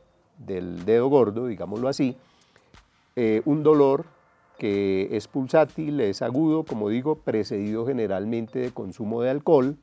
dedo 0.85 1.08
gordo, 1.08 1.47
digámoslo 1.47 1.88
así, 1.88 2.16
un 3.44 3.64
dolor 3.64 4.04
que 4.58 5.08
es 5.12 5.28
pulsátil, 5.28 6.00
es 6.00 6.20
agudo, 6.20 6.64
como 6.64 6.88
digo, 6.88 7.14
precedido 7.14 7.87
generalmente 7.87 8.58
de 8.58 8.70
consumo 8.73 9.23
de 9.23 9.30
alcohol. 9.30 9.76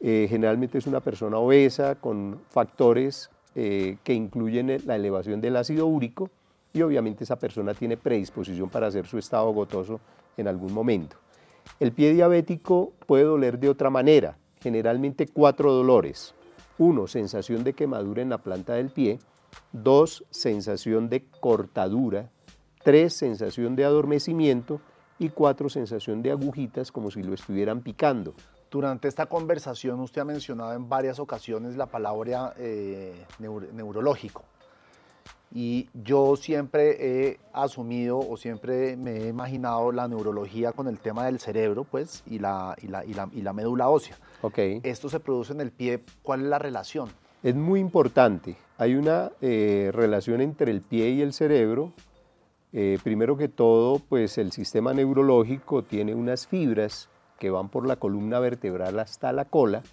Eh, 0.00 0.26
generalmente 0.28 0.78
es 0.78 0.86
una 0.86 1.00
persona 1.00 1.38
obesa 1.38 1.94
con 1.94 2.40
factores 2.48 3.30
eh, 3.54 3.98
que 4.02 4.14
incluyen 4.14 4.82
la 4.86 4.96
elevación 4.96 5.40
del 5.40 5.56
ácido 5.56 5.86
úrico 5.86 6.30
y 6.74 6.82
obviamente 6.82 7.24
esa 7.24 7.36
persona 7.36 7.72
tiene 7.72 7.96
predisposición 7.96 8.68
para 8.68 8.88
hacer 8.88 9.06
su 9.06 9.16
estado 9.16 9.50
gotoso 9.52 10.00
en 10.36 10.46
algún 10.48 10.74
momento. 10.74 11.16
El 11.80 11.92
pie 11.92 12.12
diabético 12.12 12.92
puede 13.06 13.24
doler 13.24 13.58
de 13.58 13.70
otra 13.70 13.88
manera, 13.88 14.36
generalmente 14.60 15.26
cuatro 15.26 15.72
dolores. 15.72 16.34
Uno, 16.76 17.06
sensación 17.06 17.64
de 17.64 17.72
quemadura 17.72 18.20
en 18.20 18.28
la 18.28 18.38
planta 18.38 18.74
del 18.74 18.90
pie. 18.90 19.18
Dos, 19.72 20.24
sensación 20.30 21.08
de 21.08 21.24
cortadura 21.40 22.28
Tres, 22.84 23.14
sensación 23.14 23.76
de 23.76 23.86
adormecimiento 23.86 24.78
y 25.18 25.30
cuatro, 25.30 25.70
sensación 25.70 26.20
de 26.20 26.30
agujitas 26.30 26.92
como 26.92 27.10
si 27.10 27.22
lo 27.22 27.32
estuvieran 27.32 27.80
picando. 27.80 28.34
Durante 28.70 29.08
esta 29.08 29.24
conversación 29.24 30.00
usted 30.00 30.20
ha 30.20 30.26
mencionado 30.26 30.74
en 30.74 30.86
varias 30.86 31.18
ocasiones 31.18 31.76
la 31.76 31.86
palabra 31.86 32.52
eh, 32.58 33.24
neurológico. 33.38 34.44
Y 35.54 35.88
yo 35.94 36.34
siempre 36.36 36.96
he 36.98 37.38
asumido 37.52 38.18
o 38.18 38.36
siempre 38.36 38.96
me 38.96 39.18
he 39.18 39.28
imaginado 39.28 39.92
la 39.92 40.08
neurología 40.08 40.72
con 40.72 40.88
el 40.88 40.98
tema 40.98 41.26
del 41.26 41.38
cerebro, 41.38 41.84
pues, 41.84 42.24
y 42.26 42.40
la, 42.40 42.76
y 42.82 42.88
la, 42.88 43.04
y 43.04 43.40
la, 43.40 43.52
médula 43.52 43.88
ósea. 43.88 44.16
Okay. 44.42 44.80
Esto 44.82 45.08
se 45.08 45.20
produce 45.20 45.52
en 45.52 45.60
el 45.60 45.70
pie. 45.70 46.00
¿Cuál 46.22 46.40
es 46.40 46.46
la 46.48 46.58
relación? 46.58 47.08
Es 47.44 47.54
muy 47.54 47.78
importante. 47.78 48.56
Hay 48.78 48.96
una 48.96 49.30
eh, 49.40 49.90
relación 49.94 50.40
entre 50.40 50.72
el 50.72 50.80
pie 50.80 51.10
y 51.10 51.22
el 51.22 51.32
cerebro 51.32 51.92
eh, 52.76 52.98
primero 53.04 53.36
que 53.36 53.46
todo, 53.46 54.00
pues 54.00 54.36
el 54.36 54.50
sistema 54.50 54.92
neurológico 54.92 55.84
tiene 55.84 56.12
unas 56.12 56.48
fibras 56.48 57.08
que 57.38 57.48
van 57.48 57.68
por 57.68 57.86
la 57.86 57.94
columna 57.94 58.40
vertebral 58.40 58.98
hasta 58.98 59.32
la 59.32 59.44
cola 59.44 59.84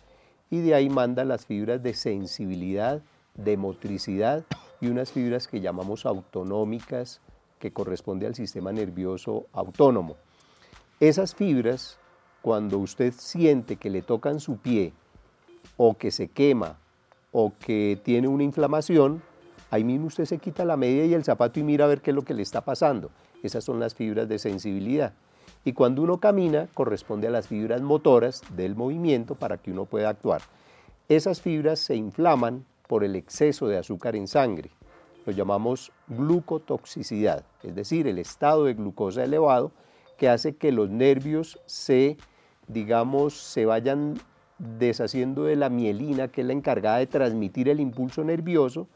y 0.49 0.61
de 0.61 0.73
ahí 0.73 0.89
manda 0.89 1.23
las 1.23 1.45
fibras 1.45 1.83
de 1.83 1.93
sensibilidad, 1.93 3.03
de 3.35 3.55
motricidad 3.55 4.45
y 4.81 4.87
unas 4.87 5.11
fibras 5.11 5.47
que 5.47 5.61
llamamos 5.61 6.05
autonómicas 6.05 7.21
que 7.59 7.71
corresponde 7.71 8.27
al 8.27 8.35
sistema 8.35 8.71
nervioso 8.71 9.45
autónomo. 9.53 10.17
Esas 10.99 11.35
fibras, 11.35 11.99
cuando 12.41 12.79
usted 12.79 13.13
siente 13.15 13.77
que 13.77 13.89
le 13.89 14.01
tocan 14.01 14.39
su 14.39 14.57
pie 14.57 14.93
o 15.77 15.97
que 15.97 16.11
se 16.11 16.27
quema 16.27 16.77
o 17.31 17.53
que 17.59 17.99
tiene 18.03 18.27
una 18.27 18.43
inflamación, 18.43 19.21
Ahí 19.71 19.85
mismo 19.85 20.07
usted 20.07 20.25
se 20.25 20.37
quita 20.37 20.65
la 20.65 20.75
media 20.75 21.05
y 21.05 21.13
el 21.13 21.23
zapato 21.23 21.57
y 21.57 21.63
mira 21.63 21.85
a 21.85 21.87
ver 21.87 22.01
qué 22.01 22.11
es 22.11 22.15
lo 22.15 22.23
que 22.23 22.33
le 22.33 22.43
está 22.43 22.59
pasando. 22.59 23.09
Esas 23.41 23.63
son 23.63 23.79
las 23.79 23.95
fibras 23.95 24.27
de 24.27 24.37
sensibilidad. 24.37 25.13
Y 25.63 25.71
cuando 25.71 26.01
uno 26.01 26.19
camina, 26.19 26.67
corresponde 26.73 27.27
a 27.27 27.31
las 27.31 27.47
fibras 27.47 27.81
motoras 27.81 28.41
del 28.57 28.75
movimiento 28.75 29.35
para 29.35 29.57
que 29.57 29.71
uno 29.71 29.85
pueda 29.85 30.09
actuar. 30.09 30.41
Esas 31.07 31.39
fibras 31.39 31.79
se 31.79 31.95
inflaman 31.95 32.65
por 32.91 33.05
el 33.05 33.15
exceso 33.15 33.69
de 33.69 33.77
azúcar 33.77 34.17
en 34.17 34.27
sangre. 34.27 34.69
Lo 35.25 35.31
llamamos 35.31 35.93
glucotoxicidad, 36.09 37.45
es 37.63 37.73
decir, 37.73 38.05
el 38.05 38.19
estado 38.19 38.65
de 38.65 38.73
glucosa 38.73 39.23
elevado 39.23 39.71
que 40.17 40.27
hace 40.27 40.57
que 40.57 40.73
los 40.73 40.89
nervios 40.89 41.57
se, 41.65 42.17
digamos, 42.67 43.33
se 43.33 43.65
vayan 43.65 44.15
deshaciendo 44.57 45.45
de 45.45 45.55
la 45.55 45.69
mielina, 45.69 46.27
que 46.27 46.41
es 46.41 46.47
la 46.47 46.51
encargada 46.51 46.97
de 46.97 47.07
transmitir 47.07 47.69
el 47.69 47.79
impulso 47.79 48.25
nervioso, 48.25 48.89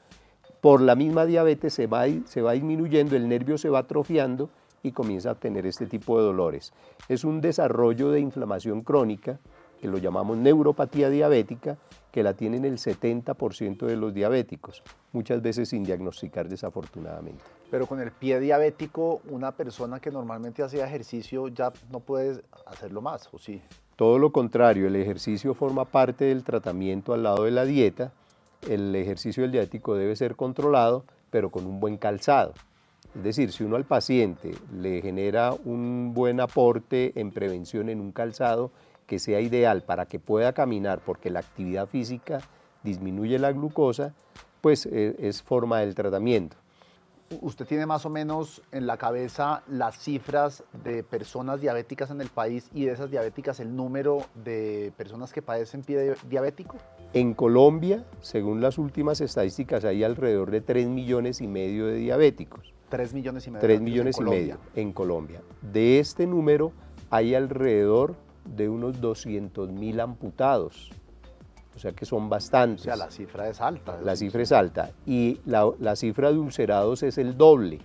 por 0.59 0.81
la 0.81 0.95
misma 0.95 1.25
diabetes 1.25 1.73
se 1.73 1.87
va, 1.87 2.03
se 2.25 2.41
va 2.41 2.51
disminuyendo, 2.51 3.15
el 3.15 3.29
nervio 3.29 3.57
se 3.57 3.69
va 3.69 3.79
atrofiando 3.79 4.49
y 4.83 4.91
comienza 4.91 5.31
a 5.31 5.35
tener 5.35 5.65
este 5.65 5.85
tipo 5.85 6.17
de 6.17 6.25
dolores. 6.25 6.73
Es 7.07 7.23
un 7.23 7.39
desarrollo 7.39 8.11
de 8.11 8.19
inflamación 8.19 8.81
crónica, 8.81 9.39
que 9.79 9.87
lo 9.87 9.99
llamamos 9.99 10.35
neuropatía 10.35 11.09
diabética, 11.09 11.77
que 12.15 12.23
la 12.23 12.33
tienen 12.33 12.63
el 12.63 12.77
70% 12.77 13.85
de 13.85 13.97
los 13.97 14.13
diabéticos, 14.13 14.81
muchas 15.11 15.41
veces 15.41 15.67
sin 15.67 15.83
diagnosticar 15.83 16.47
desafortunadamente. 16.47 17.43
Pero 17.69 17.85
con 17.85 17.99
el 17.99 18.11
pie 18.11 18.39
diabético, 18.39 19.21
una 19.29 19.51
persona 19.51 19.99
que 19.99 20.09
normalmente 20.09 20.63
hacía 20.63 20.87
ejercicio 20.87 21.49
ya 21.49 21.73
no 21.91 21.99
puede 21.99 22.41
hacerlo 22.67 23.01
más, 23.01 23.29
¿o 23.33 23.37
sí? 23.37 23.61
Todo 23.97 24.17
lo 24.17 24.31
contrario, 24.31 24.87
el 24.87 24.95
ejercicio 24.95 25.53
forma 25.53 25.85
parte 25.85 26.25
del 26.25 26.43
tratamiento 26.43 27.13
al 27.13 27.23
lado 27.23 27.43
de 27.43 27.51
la 27.51 27.65
dieta 27.65 28.13
el 28.69 28.95
ejercicio 28.95 29.43
del 29.43 29.51
diabético 29.51 29.95
debe 29.95 30.15
ser 30.15 30.35
controlado, 30.35 31.03
pero 31.29 31.49
con 31.49 31.65
un 31.65 31.79
buen 31.79 31.97
calzado. 31.97 32.53
Es 33.15 33.23
decir, 33.23 33.51
si 33.51 33.63
uno 33.63 33.75
al 33.75 33.85
paciente 33.85 34.53
le 34.73 35.01
genera 35.01 35.53
un 35.53 36.13
buen 36.13 36.39
aporte 36.39 37.13
en 37.19 37.31
prevención 37.31 37.89
en 37.89 37.99
un 37.99 38.11
calzado 38.11 38.71
que 39.05 39.19
sea 39.19 39.41
ideal 39.41 39.83
para 39.83 40.05
que 40.05 40.19
pueda 40.19 40.53
caminar, 40.53 40.99
porque 40.99 41.29
la 41.29 41.39
actividad 41.39 41.87
física 41.87 42.41
disminuye 42.83 43.39
la 43.39 43.51
glucosa, 43.51 44.13
pues 44.61 44.85
eh, 44.85 45.15
es 45.19 45.41
forma 45.41 45.79
del 45.79 45.95
tratamiento 45.95 46.57
usted 47.41 47.65
tiene 47.65 47.85
más 47.85 48.05
o 48.05 48.09
menos 48.09 48.61
en 48.71 48.87
la 48.87 48.97
cabeza 48.97 49.63
las 49.67 49.97
cifras 49.97 50.63
de 50.83 51.03
personas 51.03 51.61
diabéticas 51.61 52.11
en 52.11 52.21
el 52.21 52.29
país 52.29 52.69
y 52.73 52.85
de 52.85 52.91
esas 52.91 53.09
diabéticas 53.09 53.59
el 53.59 53.75
número 53.75 54.25
de 54.43 54.93
personas 54.97 55.33
que 55.33 55.41
padecen 55.41 55.81
pie 55.81 56.15
diabético? 56.27 56.77
En 57.13 57.33
Colombia, 57.33 58.05
según 58.21 58.61
las 58.61 58.77
últimas 58.77 59.21
estadísticas, 59.21 59.85
hay 59.85 60.03
alrededor 60.03 60.51
de 60.51 60.61
3 60.61 60.87
millones 60.87 61.41
y 61.41 61.47
medio 61.47 61.87
de 61.87 61.95
diabéticos. 61.95 62.73
3 62.89 63.13
millones 63.13 63.47
y 63.47 63.51
medio. 63.51 63.61
3 63.61 63.81
millones 63.81 64.17
y 64.19 64.23
medio 64.23 64.57
en 64.75 64.93
Colombia. 64.93 65.41
De 65.61 65.99
este 65.99 66.27
número 66.27 66.71
hay 67.09 67.33
alrededor 67.35 68.15
de 68.45 68.69
unos 68.69 69.01
200 69.01 69.71
mil 69.71 69.99
amputados 69.99 70.91
o 71.75 71.79
sea 71.79 71.91
que 71.91 72.05
son 72.05 72.29
bastantes. 72.29 72.81
O 72.81 72.83
sea, 72.85 72.95
la 72.95 73.11
cifra 73.11 73.49
es 73.49 73.59
alta. 73.59 73.99
La 74.01 74.15
cifra 74.15 74.41
es 74.41 74.51
alta 74.51 74.91
y 75.05 75.39
la, 75.45 75.95
cifra 75.95 76.31
de 76.31 76.39
ulcerados 76.39 77.03
es 77.03 77.17
el 77.17 77.37
doble, 77.37 77.79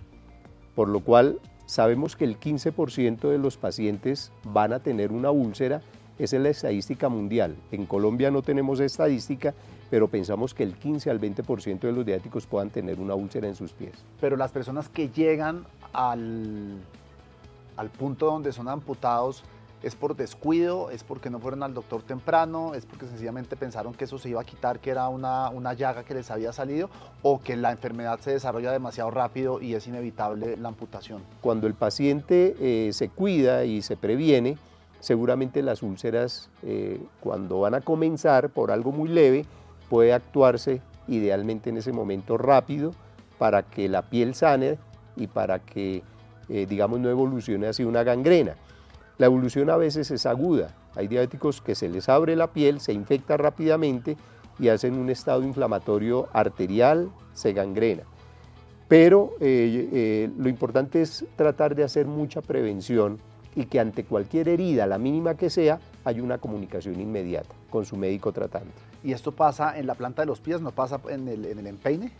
por 0.75 0.87
lo 0.87 1.01
cual 1.01 1.39
sabemos 1.65 2.15
que 2.15 2.23
el 2.23 2.39
15% 2.39 3.29
de 3.29 3.37
los 3.37 3.57
pacientes 3.57 4.31
van 4.43 4.73
a 4.73 4.79
tener 4.79 5.11
una 5.11 5.31
úlcera, 5.31 5.81
esa 6.19 6.37
es 6.37 6.41
la 6.41 6.49
estadística 6.49 7.09
mundial. 7.09 7.55
En 7.71 7.85
Colombia 7.85 8.31
no 8.31 8.41
tenemos 8.41 8.79
estadística, 8.79 9.53
pero 9.89 10.07
pensamos 10.07 10.53
que 10.53 10.63
el 10.63 10.75
15 10.75 11.09
al 11.09 11.19
20% 11.19 11.79
de 11.79 11.91
los 11.91 12.05
diáticos 12.05 12.45
puedan 12.45 12.69
tener 12.69 12.99
una 12.99 13.15
úlcera 13.15 13.47
en 13.47 13.55
sus 13.55 13.73
pies. 13.73 14.05
Pero 14.21 14.37
las 14.37 14.51
personas 14.51 14.87
que 14.87 15.09
llegan 15.09 15.65
al, 15.91 16.77
al 17.75 17.89
punto 17.89 18.27
donde 18.27 18.53
son 18.53 18.69
amputados, 18.69 19.43
es 19.83 19.95
por 19.95 20.15
descuido, 20.15 20.91
es 20.91 21.03
porque 21.03 21.29
no 21.29 21.39
fueron 21.39 21.63
al 21.63 21.73
doctor 21.73 22.03
temprano, 22.03 22.73
es 22.75 22.85
porque 22.85 23.07
sencillamente 23.07 23.55
pensaron 23.55 23.93
que 23.93 24.05
eso 24.05 24.17
se 24.17 24.29
iba 24.29 24.41
a 24.41 24.43
quitar, 24.43 24.79
que 24.79 24.91
era 24.91 25.09
una, 25.09 25.49
una 25.49 25.73
llaga 25.73 26.03
que 26.03 26.13
les 26.13 26.29
había 26.29 26.53
salido, 26.53 26.89
o 27.23 27.39
que 27.39 27.55
la 27.55 27.71
enfermedad 27.71 28.19
se 28.19 28.31
desarrolla 28.31 28.71
demasiado 28.71 29.09
rápido 29.09 29.61
y 29.61 29.73
es 29.73 29.87
inevitable 29.87 30.57
la 30.57 30.69
amputación. 30.69 31.23
Cuando 31.41 31.67
el 31.67 31.73
paciente 31.73 32.55
eh, 32.59 32.93
se 32.93 33.09
cuida 33.09 33.65
y 33.65 33.81
se 33.81 33.97
previene, 33.97 34.57
seguramente 34.99 35.63
las 35.63 35.81
úlceras, 35.81 36.49
eh, 36.63 37.01
cuando 37.19 37.59
van 37.59 37.73
a 37.73 37.81
comenzar 37.81 38.49
por 38.49 38.71
algo 38.71 38.91
muy 38.91 39.09
leve, 39.09 39.45
puede 39.89 40.13
actuarse 40.13 40.81
idealmente 41.07 41.69
en 41.69 41.77
ese 41.77 41.91
momento 41.91 42.37
rápido 42.37 42.93
para 43.37 43.63
que 43.63 43.89
la 43.89 44.03
piel 44.03 44.35
sane 44.35 44.77
y 45.15 45.27
para 45.27 45.59
que, 45.59 46.03
eh, 46.47 46.67
digamos, 46.69 46.99
no 46.99 47.09
evolucione 47.09 47.67
hacia 47.67 47.87
una 47.87 48.03
gangrena. 48.03 48.55
La 49.21 49.27
evolución 49.27 49.69
a 49.69 49.77
veces 49.77 50.09
es 50.09 50.25
aguda. 50.25 50.73
Hay 50.95 51.07
diabéticos 51.07 51.61
que 51.61 51.75
se 51.75 51.87
les 51.87 52.09
abre 52.09 52.35
la 52.35 52.47
piel, 52.53 52.79
se 52.79 52.91
infecta 52.91 53.37
rápidamente 53.37 54.17
y 54.57 54.69
hacen 54.69 54.95
un 54.95 55.11
estado 55.11 55.43
inflamatorio 55.43 56.27
arterial, 56.33 57.11
se 57.35 57.53
gangrena. 57.53 58.01
Pero 58.87 59.33
eh, 59.39 59.89
eh, 59.93 60.31
lo 60.35 60.49
importante 60.49 61.03
es 61.03 61.23
tratar 61.35 61.75
de 61.75 61.83
hacer 61.83 62.07
mucha 62.07 62.41
prevención 62.41 63.19
y 63.55 63.65
que 63.65 63.79
ante 63.79 64.05
cualquier 64.05 64.49
herida, 64.49 64.87
la 64.87 64.97
mínima 64.97 65.35
que 65.35 65.51
sea, 65.51 65.79
haya 66.03 66.23
una 66.23 66.39
comunicación 66.39 66.99
inmediata 66.99 67.53
con 67.69 67.85
su 67.85 67.97
médico 67.97 68.31
tratante. 68.31 68.73
¿Y 69.03 69.11
esto 69.11 69.33
pasa 69.33 69.77
en 69.77 69.85
la 69.85 69.93
planta 69.93 70.23
de 70.23 70.25
los 70.25 70.41
pies, 70.41 70.61
no 70.61 70.71
pasa 70.71 70.99
en 71.09 71.27
el 71.27 71.67
empeine? 71.67 72.11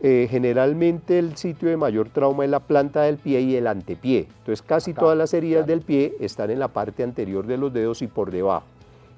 Eh, 0.00 0.28
generalmente 0.30 1.18
el 1.18 1.36
sitio 1.36 1.68
de 1.68 1.76
mayor 1.76 2.08
trauma 2.08 2.44
es 2.44 2.50
la 2.50 2.60
planta 2.60 3.02
del 3.02 3.16
pie 3.16 3.40
y 3.40 3.56
el 3.56 3.66
antepié. 3.66 4.28
Entonces 4.38 4.62
casi 4.62 4.94
todas 4.94 5.18
las 5.18 5.34
heridas 5.34 5.66
del 5.66 5.80
pie 5.80 6.14
están 6.20 6.50
en 6.50 6.60
la 6.60 6.68
parte 6.68 7.02
anterior 7.02 7.46
de 7.46 7.56
los 7.56 7.72
dedos 7.72 8.02
y 8.02 8.06
por 8.06 8.30
debajo. 8.30 8.66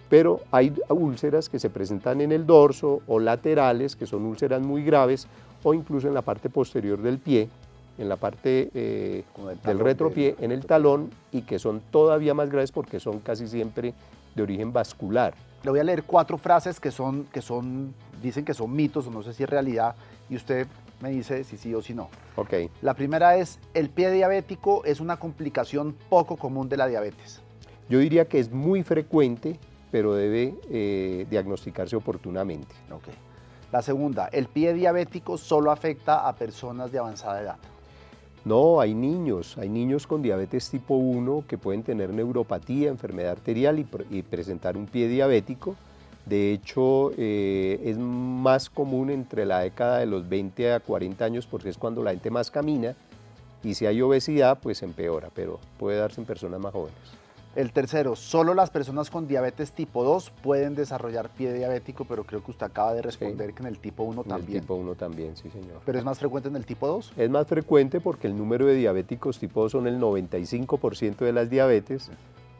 pero 0.09 0.41
hay 0.51 0.73
úlceras 0.89 1.49
que 1.49 1.61
se 1.61 1.71
presentan 1.71 2.21
en 2.21 2.33
el 2.33 2.45
dorso 2.45 3.01
o 3.07 3.21
laterales, 3.21 3.95
que 3.95 4.07
son 4.07 4.25
úlceras 4.25 4.61
muy 4.61 4.83
graves, 4.83 5.29
o 5.63 5.73
incluso 5.73 6.09
en 6.09 6.15
la 6.15 6.23
parte 6.23 6.49
posterior 6.49 7.01
del 7.01 7.19
pie, 7.19 7.49
en 7.97 8.09
la 8.09 8.17
parte 8.17 8.71
eh, 8.75 9.23
del 9.65 9.79
retropié, 9.79 10.35
en 10.41 10.51
el 10.51 10.65
talón, 10.65 11.11
y 11.31 11.43
que 11.43 11.59
son 11.61 11.81
todavía 11.93 12.35
más 12.35 12.51
graves 12.51 12.73
porque 12.73 12.99
son 12.99 13.21
casi 13.21 13.47
siempre 13.47 13.95
de 14.35 14.43
origen 14.43 14.73
vascular. 14.73 15.35
Le 15.63 15.71
voy 15.71 15.81
a 15.81 15.85
leer 15.85 16.05
cuatro 16.05 16.39
frases 16.39 16.81
que 16.81 16.91
son, 16.91 17.25
que 17.25 17.43
son, 17.43 17.95
dicen 18.23 18.45
que 18.45 18.55
son 18.55 18.73
mitos, 18.73 19.07
o 19.07 19.11
no 19.11 19.23
sé 19.23 19.33
si 19.33 19.43
es 19.43 19.49
realidad, 19.49 19.95
y 20.29 20.37
usted 20.37 20.67
me 21.01 21.11
dice 21.11 21.45
si 21.45 21.57
sí 21.57 21.75
o 21.75 21.83
si 21.83 21.95
no. 21.95 22.09
Ok. 22.37 22.55
La 22.83 22.95
primera 22.95 23.37
es, 23.37 23.59
el 23.75 23.91
pie 23.91 24.11
diabético 24.11 24.85
es 24.85 25.01
una 25.01 25.19
complicación 25.19 25.97
poco 26.09 26.37
común 26.37 26.69
de 26.69 26.77
la 26.77 26.87
diabetes. 26.87 27.41
Yo 27.89 27.99
diría 27.99 28.27
que 28.27 28.39
es 28.39 28.51
muy 28.51 28.83
frecuente, 28.83 29.59
pero 29.91 30.15
debe 30.15 30.55
eh, 30.71 31.27
diagnosticarse 31.29 31.97
oportunamente. 31.97 32.75
Okay. 32.91 33.15
La 33.73 33.83
segunda, 33.83 34.27
el 34.33 34.47
pie 34.47 34.75
diabético 34.75 35.39
solo 35.39 35.71
afecta 35.71 36.29
a 36.29 36.35
personas 36.35 36.91
de 36.93 36.99
avanzada 36.99 37.41
edad. 37.41 37.57
No, 38.45 38.81
hay 38.81 38.95
niños, 38.95 39.59
hay 39.59 39.69
niños 39.69 40.07
con 40.07 40.23
diabetes 40.23 40.71
tipo 40.71 40.95
1 40.95 41.45
que 41.47 41.59
pueden 41.59 41.83
tener 41.83 42.11
neuropatía, 42.11 42.89
enfermedad 42.89 43.33
arterial 43.33 43.79
y, 43.79 44.23
presentar 44.23 44.77
un 44.77 44.87
pie 44.87 45.09
diabético. 45.09 45.77
De 46.27 46.53
hecho, 46.53 47.13
eh, 47.17 47.81
es 47.85 47.99
más 47.99 48.71
común 48.71 49.11
entre 49.11 49.47
la 49.47 49.61
década 49.61 49.99
de 49.99 50.07
los 50.07 50.29
20 50.29 50.73
a 50.73 50.81
40 50.81 51.25
años 51.25 51.47
porque 51.47 51.71
es 51.71 51.79
cuando 51.79 52.03
la 52.03 52.11
gente 52.11 52.31
más 52.31 52.51
camina 52.51 52.95
y 53.63 53.75
si 53.75 53.87
hay 53.87 54.01
obesidad, 54.01 54.59
pues 54.61 54.83
empeora, 54.83 55.29
pero 55.35 55.59
puede 55.79 55.99
darse 55.99 56.21
en 56.21 56.27
personas 56.27 56.61
más 56.61 56.73
jóvenes. 56.73 57.21
El 57.57 57.73
tercero, 57.73 58.15
solo 58.15 58.55
las 58.55 58.71
personas 58.71 59.11
con 59.11 59.27
diabetes 59.27 59.73
tipo 59.73 60.05
2 60.05 60.31
pueden 60.43 60.77
desarrollar 60.77 61.31
pie 61.31 61.53
diabético, 61.53 62.05
pero 62.05 62.23
creo 62.23 62.45
que 62.45 62.53
usted 62.53 62.67
acaba 62.67 62.95
de 62.95 63.03
responder 63.03 63.53
que 63.55 63.63
en 63.63 63.67
el 63.67 63.79
tipo 63.81 64.05
1 64.05 64.23
también. 64.23 64.51
En 64.51 64.55
el 64.55 64.61
tipo 64.61 64.75
1 64.77 64.95
también, 64.95 65.37
sí 65.37 65.51
señor. 65.51 65.81
¿Pero 65.85 65.99
es 65.99 66.05
más 66.05 66.21
frecuente 66.21 66.49
en 66.49 66.55
el 66.55 66.65
tipo 66.65 66.87
2? 66.87 67.15
Es 67.17 67.29
más 67.29 67.49
frecuente 67.49 68.01
porque 68.01 68.29
el 68.29 68.39
número 68.39 68.67
de 68.67 68.75
diabéticos 68.75 69.41
tipo 69.41 69.63
2 69.63 69.73
son 69.73 69.89
el 69.89 69.99
95% 69.99 71.17
de 71.17 71.33
las 71.33 71.51
diabetes, 71.51 72.11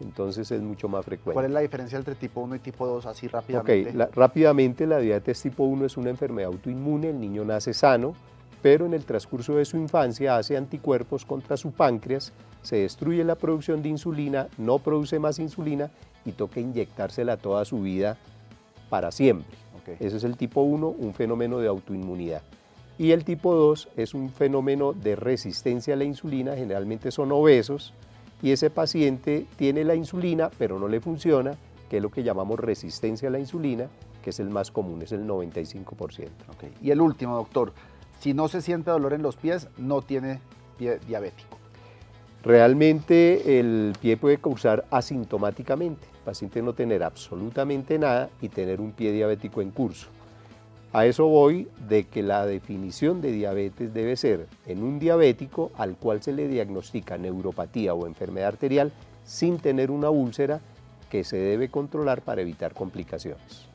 entonces 0.01 0.51
es 0.51 0.61
mucho 0.61 0.89
más 0.89 1.05
frecuente. 1.05 1.35
¿Cuál 1.35 1.47
es 1.47 1.53
la 1.53 1.61
diferencia 1.61 1.99
entre 1.99 2.15
tipo 2.15 2.41
1 2.41 2.57
y 2.57 2.59
tipo 2.59 2.87
2 2.87 3.07
así 3.07 3.29
rápidamente? 3.29 3.91
Ok, 3.91 4.15
rápidamente 4.15 4.87
la 4.87 4.99
diabetes 4.99 5.43
tipo 5.43 5.65
1 5.65 5.87
es 5.87 5.97
una 5.97 6.11
enfermedad 6.11 6.51
autoinmune, 6.53 7.11
el 7.11 7.21
niño 7.21 7.45
nace 7.45 7.75
sano, 7.75 8.15
pero 8.63 8.87
en 8.87 8.95
el 8.95 9.05
transcurso 9.05 9.57
de 9.57 9.65
su 9.65 9.77
infancia 9.77 10.37
hace 10.37 10.57
anticuerpos 10.57 11.25
contra 11.25 11.57
su 11.57 11.73
páncreas, 11.73 12.33
se 12.63 12.77
destruye 12.77 13.25
la 13.25 13.37
producción 13.37 13.83
de 13.83 13.89
insulina, 13.89 14.49
no 14.59 14.79
produce 14.79 15.19
más 15.19 15.39
insulina 15.39 15.91
y 16.25 16.33
toca 16.33 16.61
inyectársela 16.61 17.37
toda 17.37 17.65
su 17.65 17.81
vida 17.81 18.19
para 18.91 19.11
siempre. 19.11 19.57
Ese 19.99 20.19
es 20.19 20.25
el 20.25 20.37
tipo 20.37 20.61
1, 20.61 20.89
un 20.89 21.15
fenómeno 21.15 21.59
de 21.59 21.69
autoinmunidad. 21.69 22.43
Y 22.99 23.13
el 23.13 23.25
tipo 23.25 23.55
2 23.55 23.89
es 23.97 24.13
un 24.13 24.29
fenómeno 24.31 24.93
de 24.93 25.17
resistencia 25.17 25.95
a 25.95 25.97
la 25.97 26.05
insulina, 26.05 26.55
generalmente 26.55 27.11
son 27.11 27.33
obesos, 27.33 27.95
y 28.43 28.53
ese 28.53 28.71
paciente 28.71 29.47
tiene 29.57 29.85
la 29.85 29.95
insulina 29.95 30.51
pero 30.59 30.79
no 30.79 30.89
le 30.89 31.01
funciona, 31.01 31.57
que 31.89 31.99
es 31.99 32.03
lo 32.03 32.11
que 32.11 32.23
llamamos 32.23 32.59
resistencia 32.59 33.29
a 33.29 33.33
la 33.33 33.39
insulina, 33.39 33.89
que 34.23 34.31
es 34.31 34.41
el 34.41 34.51
más 34.51 34.71
común, 34.71 35.03
es 35.03 35.13
el 35.13 35.27
95%. 35.27 36.29
Y 36.83 36.91
el 36.91 37.01
último, 37.01 37.37
doctor, 37.37 37.73
si 38.21 38.35
no 38.35 38.49
se 38.49 38.63
siente 38.63 38.91
dolor 38.91 39.13
en 39.15 39.23
los 39.23 39.37
pies, 39.37 39.69
no 39.79 40.03
tiene 40.03 40.41
pie 40.79 40.99
diabético. 41.07 41.59
Realmente 42.43 43.61
el 43.61 43.93
pie 44.01 44.17
puede 44.17 44.39
causar 44.39 44.87
asintomáticamente, 44.91 46.07
el 46.07 46.25
paciente 46.25 46.63
no 46.63 46.73
tener 46.73 47.03
absolutamente 47.03 47.99
nada 47.99 48.31
y 48.41 48.49
tener 48.49 48.81
un 48.81 48.93
pie 48.93 49.13
diabético 49.13 49.61
en 49.61 49.71
curso. 49.71 50.09
A 50.93 51.07
eso 51.07 51.27
voy 51.27 51.69
de 51.89 52.05
que 52.05 52.23
la 52.23 52.47
definición 52.47 53.21
de 53.21 53.33
diabetes 53.33 53.95
debe 53.95 54.17
ser 54.17 54.49
en 54.67 54.83
un 54.83 54.99
diabético 54.99 55.71
al 55.77 55.97
cual 55.97 56.23
se 56.23 56.33
le 56.33 56.49
diagnostica 56.49 57.17
neuropatía 57.17 57.95
o 57.95 58.07
enfermedad 58.07 58.49
arterial 58.49 58.93
sin 59.25 59.59
tener 59.59 59.91
una 59.91 60.11
úlcera 60.11 60.61
que 61.09 61.23
se 61.25 61.37
debe 61.37 61.69
controlar 61.69 62.23
para 62.23 62.43
evitar 62.43 62.75
complicaciones 62.75 63.71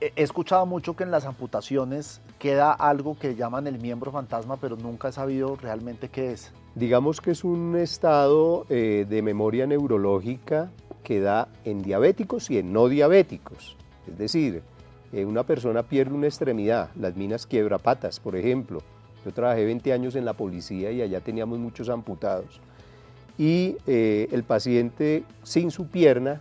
he 0.00 0.12
escuchado 0.22 0.64
mucho 0.66 0.94
que 0.94 1.04
en 1.04 1.10
las 1.10 1.24
amputaciones 1.24 2.20
queda 2.38 2.72
algo 2.72 3.18
que 3.18 3.34
llaman 3.34 3.66
el 3.66 3.78
miembro 3.78 4.12
fantasma, 4.12 4.56
pero 4.56 4.76
nunca 4.76 5.08
he 5.08 5.12
sabido 5.12 5.56
realmente 5.56 6.08
qué 6.08 6.32
es. 6.32 6.52
Digamos 6.74 7.20
que 7.20 7.32
es 7.32 7.44
un 7.44 7.76
estado 7.76 8.64
eh, 8.68 9.06
de 9.08 9.22
memoria 9.22 9.66
neurológica 9.66 10.70
que 11.02 11.20
da 11.20 11.48
en 11.64 11.82
diabéticos 11.82 12.50
y 12.50 12.58
en 12.58 12.72
no 12.72 12.88
diabéticos. 12.88 13.76
Es 14.06 14.18
decir, 14.18 14.62
eh, 15.12 15.24
una 15.24 15.44
persona 15.44 15.82
pierde 15.82 16.14
una 16.14 16.26
extremidad, 16.26 16.90
las 16.98 17.16
minas 17.16 17.46
quiebrapatas, 17.46 18.20
por 18.20 18.36
ejemplo. 18.36 18.82
Yo 19.24 19.32
trabajé 19.32 19.64
20 19.64 19.92
años 19.92 20.14
en 20.14 20.24
la 20.24 20.32
policía 20.32 20.90
y 20.90 21.02
allá 21.02 21.20
teníamos 21.20 21.58
muchos 21.58 21.88
amputados. 21.88 22.60
Y 23.36 23.76
eh, 23.86 24.28
el 24.32 24.42
paciente 24.42 25.24
sin 25.42 25.70
su 25.70 25.86
pierna 25.86 26.40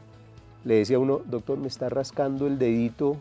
le 0.63 0.75
decía 0.75 0.97
a 0.97 0.99
uno, 0.99 1.21
doctor, 1.25 1.57
me 1.57 1.67
está 1.67 1.89
rascando 1.89 2.47
el 2.47 2.57
dedito 2.57 3.17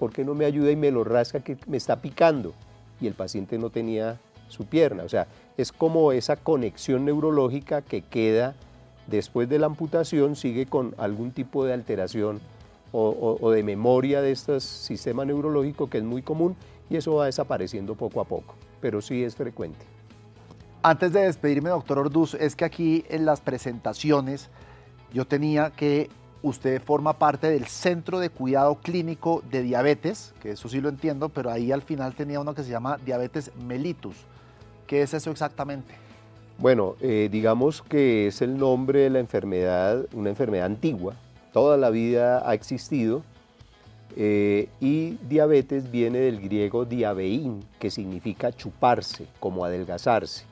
¿por 0.00 0.14
qué 0.14 0.24
no 0.24 0.34
me 0.34 0.46
ayuda 0.46 0.70
y 0.70 0.76
me 0.76 0.90
lo 0.90 1.04
rasca 1.04 1.40
que 1.40 1.58
me 1.66 1.76
está 1.76 1.96
picando? 1.96 2.54
Y 3.02 3.06
el 3.06 3.12
paciente 3.12 3.58
no 3.58 3.68
tenía 3.68 4.18
su 4.48 4.64
pierna. 4.64 5.04
O 5.04 5.08
sea, 5.10 5.26
es 5.58 5.72
como 5.72 6.12
esa 6.12 6.36
conexión 6.36 7.04
neurológica 7.04 7.82
que 7.82 8.00
queda 8.00 8.54
después 9.08 9.46
de 9.50 9.58
la 9.58 9.66
amputación, 9.66 10.36
sigue 10.36 10.64
con 10.64 10.94
algún 10.96 11.32
tipo 11.32 11.66
de 11.66 11.74
alteración 11.74 12.40
o, 12.92 13.50
de 13.50 13.62
memoria 13.62 14.20
de 14.20 14.32
este 14.32 14.60
sistema 14.60 15.24
neurológico 15.24 15.88
que 15.88 15.98
es 15.98 16.04
muy 16.04 16.22
común 16.22 16.56
y 16.88 16.96
eso 16.96 17.14
va 17.14 17.26
desapareciendo 17.26 17.94
poco 17.94 18.20
a 18.20 18.24
poco, 18.24 18.54
pero 18.80 19.00
sí 19.00 19.22
es 19.22 19.36
frecuente. 19.36 19.84
Antes 20.82 21.12
de 21.12 21.20
despedirme, 21.20 21.70
doctor 21.70 21.98
Orduz, 21.98 22.34
es 22.34 22.56
que 22.56 22.64
aquí 22.64 23.04
en 23.08 23.26
las 23.26 23.40
presentaciones 23.40 24.48
yo 25.12 25.26
tenía 25.26 25.70
que 25.70 26.08
usted 26.42 26.82
forma 26.82 27.18
parte 27.18 27.50
del 27.50 27.66
Centro 27.66 28.18
de 28.18 28.30
Cuidado 28.30 28.76
Clínico 28.76 29.42
de 29.50 29.62
Diabetes, 29.62 30.32
que 30.40 30.52
eso 30.52 30.68
sí 30.68 30.80
lo 30.80 30.88
entiendo, 30.88 31.28
pero 31.28 31.50
ahí 31.50 31.70
al 31.70 31.82
final 31.82 32.14
tenía 32.14 32.40
uno 32.40 32.54
que 32.54 32.64
se 32.64 32.70
llama 32.70 32.98
diabetes 33.04 33.52
mellitus. 33.66 34.16
¿Qué 34.86 35.02
es 35.02 35.14
eso 35.14 35.30
exactamente? 35.30 35.94
Bueno, 36.58 36.96
eh, 37.00 37.28
digamos 37.30 37.82
que 37.82 38.26
es 38.26 38.42
el 38.42 38.58
nombre 38.58 39.00
de 39.00 39.10
la 39.10 39.18
enfermedad, 39.18 40.06
una 40.12 40.30
enfermedad 40.30 40.66
antigua, 40.66 41.14
toda 41.52 41.76
la 41.76 41.90
vida 41.90 42.48
ha 42.48 42.54
existido, 42.54 43.22
eh, 44.16 44.68
y 44.80 45.12
diabetes 45.28 45.90
viene 45.90 46.18
del 46.18 46.40
griego 46.40 46.84
diabeín, 46.84 47.64
que 47.78 47.90
significa 47.90 48.52
chuparse, 48.52 49.26
como 49.38 49.64
adelgazarse. 49.64 50.44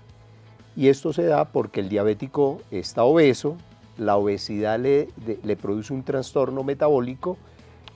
Y 0.76 0.88
esto 0.88 1.12
se 1.12 1.24
da 1.24 1.44
porque 1.46 1.80
el 1.80 1.88
diabético 1.88 2.60
está 2.70 3.02
obeso, 3.02 3.56
la 3.96 4.16
obesidad 4.16 4.78
le, 4.78 5.08
produce 5.56 5.92
un 5.92 6.04
trastorno 6.04 6.62
metabólico 6.62 7.36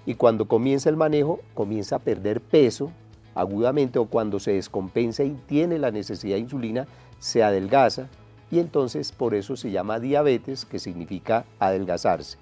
y 0.05 0.15
cuando 0.15 0.49
comienza 0.49 0.91
el 0.91 0.97
manejo 0.97 1.39
comienza 1.55 1.97
a 1.97 2.01
perder 2.01 2.41
peso 2.41 2.91
agudamente 3.37 4.01
o 4.01 4.07
cuando 4.07 4.41
se 4.41 4.55
descompensa 4.55 5.23
y 5.23 5.31
tiene 5.47 5.79
la 5.79 5.93
necesidad 5.93 6.35
de 6.35 6.41
insulina, 6.41 6.89
se 7.21 7.45
adelgaza 7.45 8.09
y 8.51 8.59
entonces 8.59 9.13
por 9.13 9.35
eso 9.35 9.57
se 9.57 9.71
llama 9.71 10.01
diabetes, 10.01 10.65
que 10.65 10.81
significa 10.81 11.45
adelgazarse. 11.61 12.37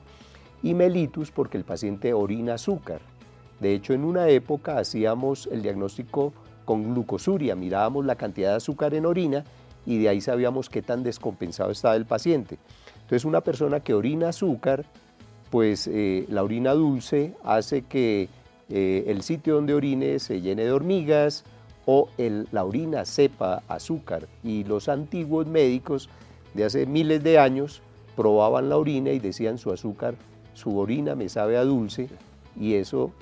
Y 0.63 0.75
mellitus 0.75 1.31
porque 1.31 1.57
el 1.57 1.65
paciente 1.65 2.13
orina 2.13 2.55
azúcar. 2.55 3.01
De 3.61 3.75
hecho, 3.75 3.93
en 3.93 4.05
una 4.05 4.29
época 4.29 4.79
hacíamos 4.79 5.49
el 5.53 5.63
diagnóstico 5.63 6.33
con 6.65 6.95
glucosuria, 6.95 7.57
mirábamos 7.57 8.05
la 8.05 8.17
cantidad 8.17 8.51
de 8.51 8.57
azúcar 8.57 8.95
en 8.95 9.07
orina 9.07 9.45
y 9.87 9.99
de 9.99 10.09
ahí 10.09 10.21
sabíamos 10.21 10.69
qué 10.69 10.83
tan 10.83 11.03
descompensado 11.03 11.71
estaba 11.71 11.97
el 11.97 12.07
paciente. 12.07 12.59
Entonces 13.03 13.25
una 13.25 13.41
persona 13.41 13.81
que 13.81 13.95
orina 13.95 14.29
azúcar, 14.29 14.85
pues 15.51 15.89
eh, 15.89 16.27
la 16.29 16.45
orina 16.45 16.73
dulce 16.75 17.35
hace 17.43 17.83
que 17.83 18.29
eh, 18.69 19.05
el 19.09 19.23
sitio 19.23 19.57
donde 19.57 19.75
orine 19.75 20.21
se 20.21 20.41
llene 20.41 20.65
de 20.65 20.71
hormigas 20.71 21.45
o 21.87 22.09
la 22.53 22.65
orina 22.65 23.05
sepa 23.05 23.63
azúcar. 23.67 24.29
Y 24.45 24.65
los 24.65 24.89
antiguos 24.89 25.47
médicos 25.47 26.09
de 26.55 26.65
hace 26.65 26.87
miles 26.87 27.23
de 27.25 27.39
años 27.39 27.83
probaban 28.15 28.69
la 28.69 28.77
orina 28.77 29.11
y 29.11 29.19
decían 29.19 29.59
su 29.59 29.73
azúcar, 29.73 30.15
su 30.55 30.79
orina 30.79 31.15
me 31.15 31.29
sabe 31.29 31.57
a 31.57 31.65
dulce 31.65 32.09
y 32.59 32.75
eso, 32.75 33.13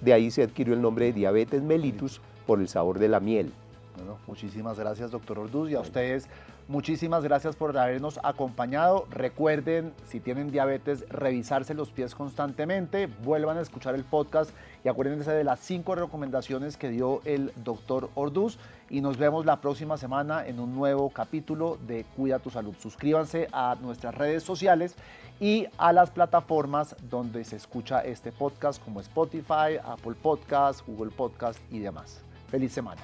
de 0.00 0.12
ahí 0.12 0.30
se 0.30 0.42
adquirió 0.42 0.74
el 0.74 0.82
nombre 0.82 1.06
de 1.06 1.12
diabetes 1.12 1.62
mellitus 1.62 2.20
por 2.46 2.60
el 2.60 2.68
sabor 2.68 2.98
de 2.98 3.08
la 3.08 3.20
miel. 3.20 3.52
Bueno, 3.96 4.18
muchísimas 4.26 4.78
gracias, 4.78 5.10
doctor 5.10 5.40
Orduz, 5.40 5.70
y 5.70 5.74
a 5.74 5.80
ustedes 5.80 6.28
muchísimas 6.68 7.24
gracias 7.24 7.56
por 7.56 7.76
habernos 7.76 8.20
acompañado. 8.22 9.06
Recuerden, 9.10 9.92
si 10.06 10.20
tienen 10.20 10.52
diabetes, 10.52 11.08
revisarse 11.08 11.74
los 11.74 11.90
pies 11.90 12.14
constantemente, 12.14 13.08
vuelvan 13.24 13.58
a 13.58 13.60
escuchar 13.60 13.96
el 13.96 14.04
podcast 14.04 14.50
y 14.84 14.88
acuérdense 14.88 15.32
de 15.32 15.42
las 15.42 15.58
cinco 15.58 15.96
recomendaciones 15.96 16.76
que 16.76 16.90
dio 16.90 17.22
el 17.24 17.52
doctor 17.64 18.10
Orduz 18.14 18.58
y 18.88 19.00
nos 19.00 19.18
vemos 19.18 19.44
la 19.46 19.60
próxima 19.60 19.96
semana 19.96 20.46
en 20.46 20.60
un 20.60 20.74
nuevo 20.74 21.10
capítulo 21.10 21.76
de 21.86 22.04
Cuida 22.16 22.38
tu 22.38 22.50
Salud. 22.50 22.74
Suscríbanse 22.78 23.48
a 23.52 23.76
nuestras 23.80 24.14
redes 24.14 24.44
sociales 24.44 24.94
y 25.40 25.66
a 25.76 25.92
las 25.92 26.10
plataformas 26.10 26.96
donde 27.08 27.44
se 27.44 27.56
escucha 27.56 28.00
este 28.00 28.32
podcast 28.32 28.82
como 28.82 29.00
Spotify, 29.00 29.78
Apple 29.84 30.14
Podcast, 30.20 30.86
Google 30.86 31.10
Podcast 31.10 31.58
y 31.70 31.78
demás. 31.78 32.20
Feliz 32.50 32.72
semana. 32.72 33.02